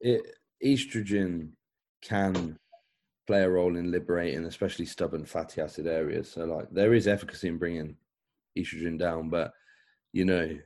[0.00, 0.22] it,
[0.64, 1.50] estrogen
[2.02, 2.58] can
[3.26, 6.30] play a role in liberating, especially stubborn fatty acid areas.
[6.30, 7.96] So, like, there is efficacy in bringing
[8.58, 9.52] estrogen down, but
[10.14, 10.58] you know,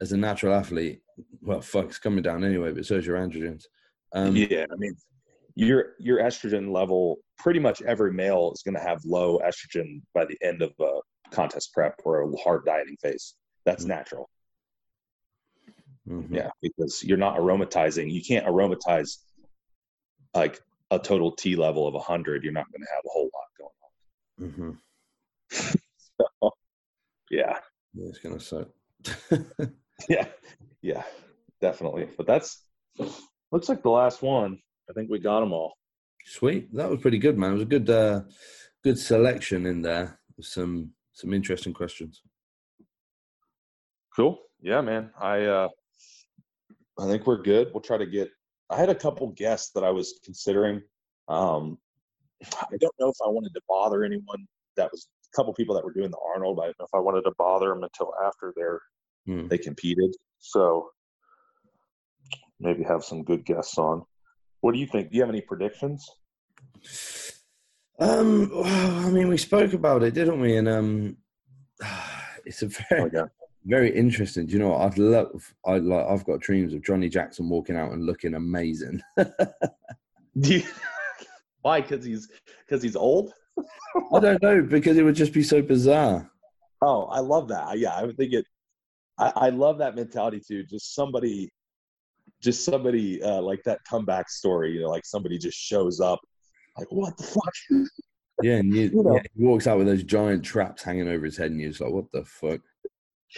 [0.00, 1.02] as a natural athlete,
[1.40, 2.72] well, fuck, it's coming down anyway.
[2.72, 3.64] But so is your androgens.
[4.14, 4.94] Um, yeah, I mean,
[5.54, 7.18] your your estrogen level.
[7.38, 11.00] Pretty much every male is going to have low estrogen by the end of a
[11.32, 13.34] contest prep or a hard dieting phase.
[13.64, 13.90] That's mm-hmm.
[13.90, 14.30] natural.
[16.08, 16.34] Mm-hmm.
[16.34, 18.12] Yeah, because you're not aromatizing.
[18.12, 19.18] You can't aromatize
[20.34, 20.60] like
[20.90, 22.42] a total T level of 100.
[22.42, 24.78] You're not going to have a whole lot going on.
[25.50, 25.78] Mm-hmm.
[26.40, 26.50] so,
[27.30, 27.58] yeah.
[27.94, 28.08] yeah.
[28.08, 28.68] It's going to suck.
[30.08, 30.26] yeah.
[30.82, 31.04] Yeah,
[31.60, 32.08] definitely.
[32.16, 32.62] But that's
[33.50, 34.58] looks like the last one.
[34.90, 35.74] I think we got them all.
[36.24, 36.74] Sweet.
[36.74, 37.50] That was pretty good, man.
[37.50, 38.22] It was a good, uh,
[38.84, 40.18] good selection in there.
[40.40, 42.22] Some some interesting questions.
[44.16, 44.38] Cool.
[44.60, 45.10] Yeah, man.
[45.20, 45.68] I uh,
[46.98, 47.70] I think we're good.
[47.72, 48.30] We'll try to get.
[48.70, 50.82] I had a couple guests that I was considering.
[51.28, 51.78] Um,
[52.44, 54.46] I don't know if I wanted to bother anyone.
[54.76, 56.58] That was a couple people that were doing the Arnold.
[56.60, 58.80] I don't know if I wanted to bother them until after they're
[59.26, 59.48] hmm.
[59.48, 60.14] they competed.
[60.42, 60.90] So
[62.60, 64.04] maybe have some good guests on.
[64.60, 65.10] What do you think?
[65.10, 66.08] Do you have any predictions?
[67.98, 70.56] Um, well, I mean, we spoke about it, didn't we?
[70.56, 71.16] And um,
[72.44, 73.26] it's a very, oh, yeah
[73.64, 74.46] very interesting.
[74.46, 74.80] Do you know what?
[74.80, 75.54] I'd love.
[75.64, 76.06] I like.
[76.06, 79.00] I've got dreams of Johnny Jackson walking out and looking amazing.
[80.34, 80.62] you,
[81.62, 81.80] why?
[81.80, 82.28] Because he's
[82.66, 83.32] because he's old.
[84.12, 86.30] I don't know because it would just be so bizarre.
[86.80, 87.78] Oh, I love that.
[87.78, 88.46] Yeah, I would think it.
[89.22, 90.64] I, I love that mentality too.
[90.64, 91.50] Just somebody,
[92.42, 94.72] just somebody uh, like that comeback story.
[94.72, 96.20] You know, like somebody just shows up,
[96.78, 97.54] like what the fuck.
[98.42, 101.24] Yeah, and you, you know, yeah, he walks out with those giant traps hanging over
[101.26, 102.60] his head, and you're just like, "What the fuck?"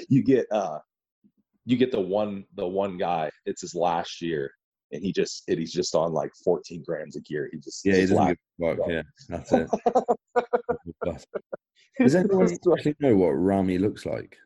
[0.09, 0.78] you get uh
[1.64, 4.51] you get the one the one guy it's his last year
[4.93, 7.95] and he just and he's just on like 14 grams a gear he just yeah
[7.95, 9.68] he doesn't give yeah that's it
[11.99, 14.37] does anyone actually know what Ramy looks like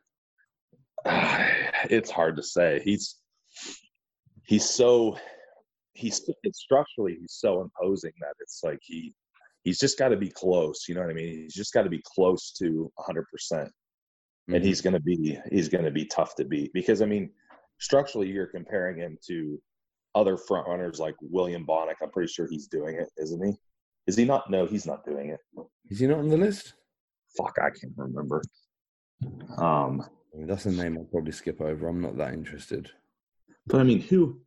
[1.91, 3.17] it's hard to say he's
[4.45, 5.17] he's so
[5.93, 6.21] he's
[6.53, 9.15] structurally he's so imposing that it's like he
[9.65, 11.91] he's just got to be close you know what i mean he's just got to
[11.91, 13.71] be close to 100%
[14.49, 14.67] and mm-hmm.
[14.67, 17.31] he's going to be he's going to be tough to beat because I mean,
[17.79, 19.61] structurally, you're comparing him to
[20.15, 21.97] other front runners like William Bonac.
[22.03, 23.55] I'm pretty sure he's doing it, isn't he?
[24.07, 24.51] Is he not?
[24.51, 25.41] No, he's not doing it.
[25.91, 26.73] Is he not on the list?
[27.37, 28.43] Fuck, I can't remember.
[29.59, 30.07] Um,
[30.39, 31.89] I mean, that's a name I'll probably skip over.
[31.89, 32.89] I'm not that interested.
[33.67, 34.41] But I mean, who?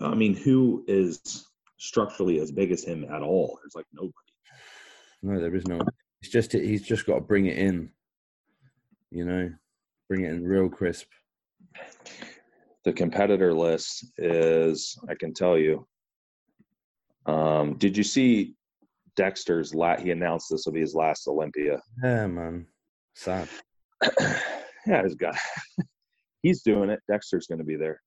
[0.00, 1.48] I mean, who is
[1.78, 3.58] structurally as big as him at all?
[3.60, 4.12] There's like nobody.
[5.22, 5.80] No, there is no.
[6.22, 7.90] It's just he's just got to bring it in
[9.10, 9.50] you know,
[10.08, 11.06] bring it in real crisp.
[12.84, 15.86] The competitor list is, I can tell you.
[17.26, 18.54] Um, did you see
[19.16, 20.00] Dexter's lat?
[20.00, 21.80] He announced this will be his last Olympia.
[22.02, 22.66] Yeah, man.
[23.14, 23.48] Sad.
[24.86, 25.36] yeah, he's got.
[26.42, 27.00] he's doing it.
[27.08, 28.00] Dexter's going to be there.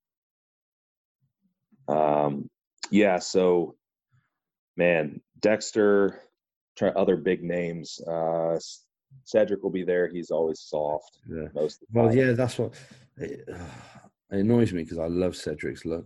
[1.88, 2.50] Um,
[2.92, 3.20] yeah.
[3.20, 3.76] So,
[4.78, 6.22] man, Dexter.
[6.78, 8.00] Try other big names.
[8.08, 8.58] Uh,
[9.26, 10.08] Cedric will be there.
[10.08, 11.18] He's always soft.
[11.30, 11.48] Yeah.
[11.54, 12.74] Most well, yeah, that's what
[13.18, 13.58] it, it
[14.30, 16.06] annoys me because I love Cedric's look.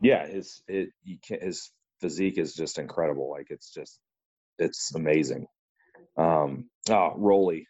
[0.00, 3.30] Yeah, his it you can't, his physique is just incredible.
[3.30, 3.98] Like it's just
[4.58, 5.46] it's amazing.
[6.16, 7.66] Um, oh, Rolly.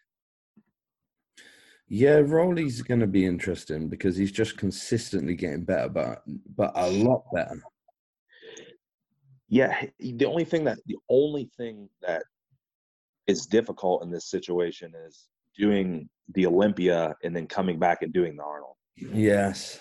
[1.89, 6.21] Yeah, Rolly's going to be interesting because he's just consistently getting better, but
[6.55, 7.59] but a lot better.
[9.47, 12.23] Yeah, the only thing that the only thing that
[13.25, 18.35] is difficult in this situation is doing the Olympia and then coming back and doing
[18.35, 18.75] the Arnold.
[18.95, 19.79] Yes.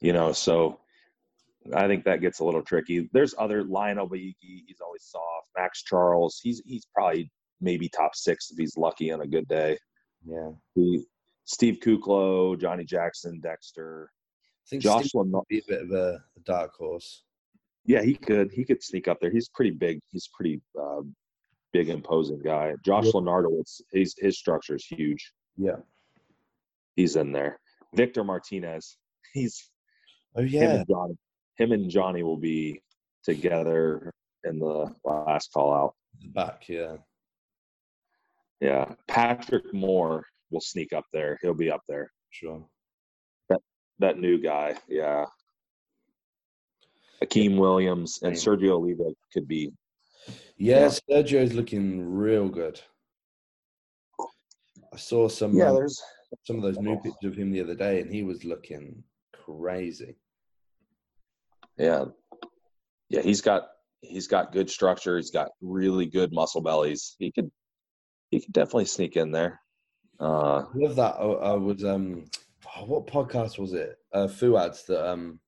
[0.00, 0.80] You know, so
[1.74, 3.08] I think that gets a little tricky.
[3.12, 5.48] There's other Lionel Beyeke, he's always soft.
[5.56, 7.30] Max Charles, he's he's probably
[7.60, 9.76] maybe top six if he's lucky on a good day.
[10.26, 10.50] Yeah.
[10.74, 11.04] He,
[11.44, 14.10] Steve Kuclo, Johnny Jackson, Dexter.
[14.12, 17.24] I think Joshua Steve be a bit of a, a, dark horse.
[17.84, 18.52] Yeah, he could.
[18.52, 19.30] He could sneak up there.
[19.30, 20.00] He's pretty big.
[20.10, 21.00] He's pretty uh,
[21.72, 22.74] big imposing guy.
[22.84, 23.12] Josh yeah.
[23.12, 25.32] Lenartowicz, he's his structure is huge.
[25.56, 25.76] Yeah,
[26.94, 27.58] he's in there.
[27.94, 28.96] Victor Martinez,
[29.34, 29.70] he's
[30.36, 30.60] oh yeah.
[30.60, 31.18] Him and Johnny,
[31.56, 32.80] him and Johnny will be
[33.24, 34.12] together
[34.44, 35.94] in the last call out.
[36.32, 36.96] Back, yeah.
[38.60, 41.38] Yeah, Patrick Moore will sneak up there.
[41.42, 42.10] He'll be up there.
[42.30, 42.64] Sure.
[43.48, 43.60] That
[43.98, 45.26] that new guy, yeah.
[47.22, 49.72] Akim Williams and Sergio Oliva could be.
[50.56, 52.80] Yes, Yeah, Sergio's looking real good.
[54.92, 55.54] I saw some.
[55.54, 56.02] Yeah, um, there's
[56.44, 60.16] some of those new pictures of him the other day, and he was looking crazy.
[61.78, 62.06] yeah,
[63.08, 63.22] yeah.
[63.22, 63.68] He's got
[64.02, 65.16] he's got good structure.
[65.16, 67.16] He's got really good muscle bellies.
[67.18, 67.50] He could
[68.30, 69.60] he could definitely sneak in there.
[70.20, 71.16] Uh, I love that.
[71.16, 72.24] I, I was um,
[72.76, 73.96] oh, what podcast was it?
[74.12, 75.40] Uh, Fouad's that um,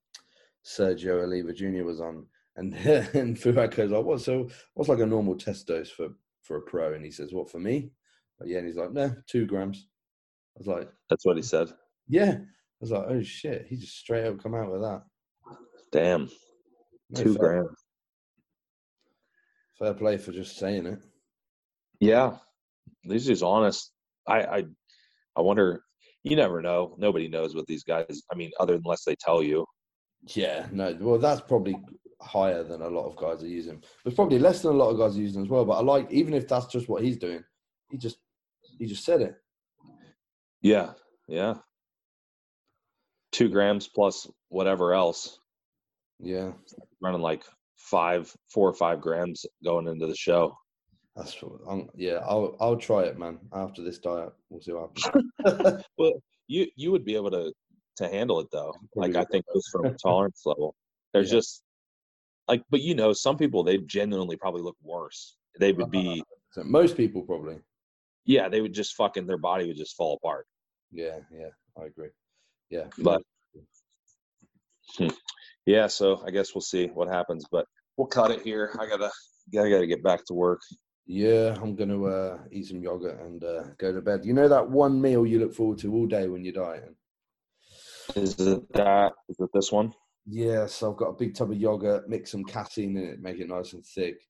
[0.64, 1.84] Sergio Oliva Jr.
[1.84, 2.26] was on,
[2.56, 2.74] and
[3.14, 4.20] and Fuad goes, "Oh, what?
[4.20, 6.08] So what's like a normal test dose for
[6.42, 7.90] for a pro?" And he says, "What for me?"
[8.40, 9.86] Like, yeah, and he's like, "No, two grams."
[10.56, 11.68] I was like, that's what he said.
[12.08, 12.44] "Yeah." I
[12.80, 15.02] was like, "Oh shit!" He just straight up come out with that.
[15.92, 16.30] Damn,
[17.10, 17.78] No, two fair, grams.
[19.78, 20.98] fair play for just saying it.
[22.00, 22.38] Yeah,
[23.02, 23.90] he's just honest.
[24.28, 24.64] I, I
[25.36, 25.82] I wonder.
[26.24, 26.94] You never know.
[26.98, 28.22] Nobody knows what these guys.
[28.30, 29.66] I mean, other than unless they tell you.
[30.28, 30.96] Yeah, no.
[31.00, 31.76] Well, that's probably
[32.20, 33.82] higher than a lot of guys are using.
[34.04, 35.64] There's probably less than a lot of guys are using as well.
[35.64, 37.42] But I like, even if that's just what he's doing,
[37.90, 38.18] he just
[38.78, 39.34] he just said it.
[40.60, 40.92] Yeah,
[41.28, 41.54] yeah.
[43.32, 45.38] Two grams plus whatever else.
[46.20, 46.52] Yeah,
[47.00, 47.42] Running like
[47.76, 50.56] five, four or five grams going into the show.
[51.16, 51.60] That's what.
[51.68, 53.38] I'm, yeah, I'll I'll try it, man.
[53.52, 54.90] After this diet, we'll see what
[55.44, 55.84] happens.
[55.98, 56.12] Well,
[56.48, 57.52] you you would be able to
[57.98, 58.74] to handle it though.
[58.96, 60.74] Like I think just from a tolerance level,
[61.12, 61.38] there's Yeah.
[61.38, 61.62] just
[62.48, 65.36] like, but you know, some people they genuinely probably look worse.
[65.60, 67.58] They would be, uh, so most people probably.
[68.24, 70.46] yeah, they would just fucking their body would just fall apart.
[70.90, 71.48] Yeah, yeah,
[71.80, 72.08] I agree.
[72.70, 73.22] Yeah, But
[74.96, 75.08] hmm.
[75.66, 77.44] yeah, so I guess we'll see what happens.
[77.50, 77.66] But
[77.98, 78.74] we'll cut it here.
[78.80, 79.10] I gotta
[79.58, 80.60] I gotta get back to work.
[81.06, 84.24] Yeah, I'm gonna uh, eat some yogurt and uh, go to bed.
[84.24, 86.94] You know that one meal you look forward to all day when you're dieting.
[88.14, 89.12] Is it that?
[89.28, 89.92] Is it this one?
[90.26, 93.40] Yeah, so I've got a big tub of yogurt, mix some casein in it, make
[93.40, 94.20] it nice and thick,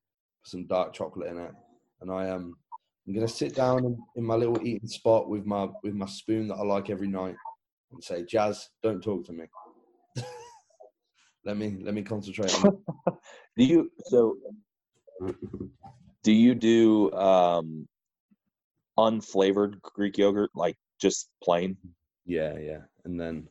[0.44, 1.52] some dark chocolate in it,
[2.00, 2.56] and I am
[3.06, 6.48] I'm gonna sit down in, in my little eating spot with my with my spoon
[6.48, 7.36] that I like every night
[7.90, 9.44] and say, Jazz, don't talk to me.
[11.44, 12.78] let me let me concentrate on
[13.56, 14.36] Do you so?
[16.22, 17.88] Do you do um
[18.98, 21.76] unflavored Greek yogurt, like just plain?
[22.24, 22.80] Yeah, yeah.
[23.04, 23.48] And then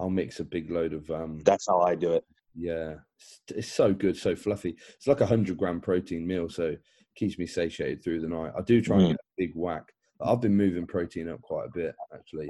[0.00, 2.24] I'll mix a big load of um That's how I do it.
[2.54, 2.94] yeah.
[3.18, 4.76] It's, it's so good, so fluffy.
[4.94, 6.82] It's like a hundred gram protein meal, so it
[7.14, 8.52] keeps me satiated through the night.
[8.56, 9.10] I do try and Mm.
[9.10, 9.92] get a big whack.
[10.20, 12.48] I've been moving protein up quite a bit actually.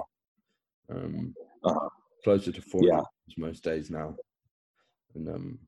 [0.89, 1.35] Um
[1.65, 1.89] Uh-huh.
[2.23, 3.01] closer to four Yeah.
[3.37, 4.17] most days now.
[5.17, 5.59] And um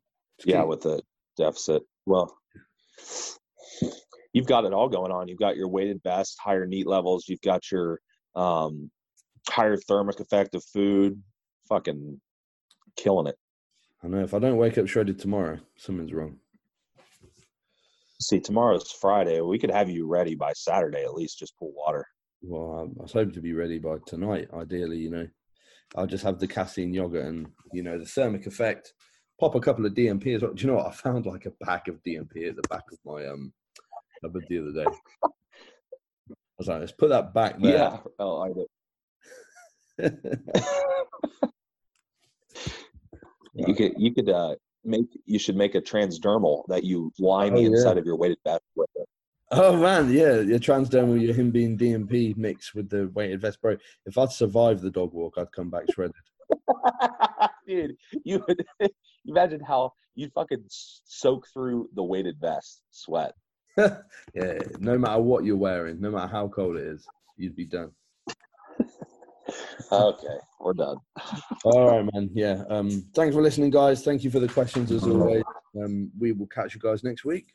[0.44, 0.68] Yeah, key.
[0.68, 1.02] with the
[1.36, 1.82] deficit.
[2.06, 2.36] Well,
[4.32, 5.28] you've got it all going on.
[5.28, 7.24] You've got your weighted vest, higher neat levels.
[7.28, 8.00] You've got your
[8.34, 8.90] um,
[9.48, 11.20] higher thermic effect of food.
[11.68, 12.20] Fucking
[12.96, 13.36] killing it.
[14.02, 16.38] I know if I don't wake up shredded tomorrow, something's wrong.
[18.20, 19.40] See, tomorrow's Friday.
[19.40, 21.38] We could have you ready by Saturday at least.
[21.38, 22.06] Just pull water.
[22.42, 25.28] Well, I I was hoping to be ready by tonight, ideally, you know.
[25.96, 28.92] I'll just have the casein yogurt and, you know, the thermic effect.
[29.40, 30.40] Pop a couple of DNPs.
[30.40, 30.86] Do you know what?
[30.86, 33.52] I found like a pack of DNP at the back of my um
[34.22, 34.86] cupboard the other day.
[35.24, 35.28] I
[36.58, 37.72] was like, let's put that back there.
[37.76, 37.98] Yeah.
[38.18, 38.66] Oh, I do.
[43.54, 43.94] You could.
[43.96, 44.54] You could uh,
[44.84, 45.06] make.
[45.26, 47.68] You should make a transdermal that you line Oh, the yeah.
[47.68, 48.88] inside of your weighted vest with.
[48.94, 49.08] It.
[49.50, 53.76] oh man, yeah, your transdermal, your him being DNP mixed with the weighted vest, bro.
[54.06, 56.14] If I'd survived the dog walk, I'd come back shredded.
[57.66, 58.64] Dude, you would
[59.26, 63.34] imagine how you'd fucking soak through the weighted vest sweat.
[64.34, 67.06] yeah, no matter what you're wearing, no matter how cold it is,
[67.36, 67.90] you'd be done.
[69.90, 70.98] Okay, we're done.
[71.64, 72.28] All right, man.
[72.34, 72.62] Yeah.
[72.68, 74.05] Um, thanks for listening, guys.
[74.05, 75.44] Thank you for the questions as always.
[75.82, 77.55] Um, we will catch you guys next week.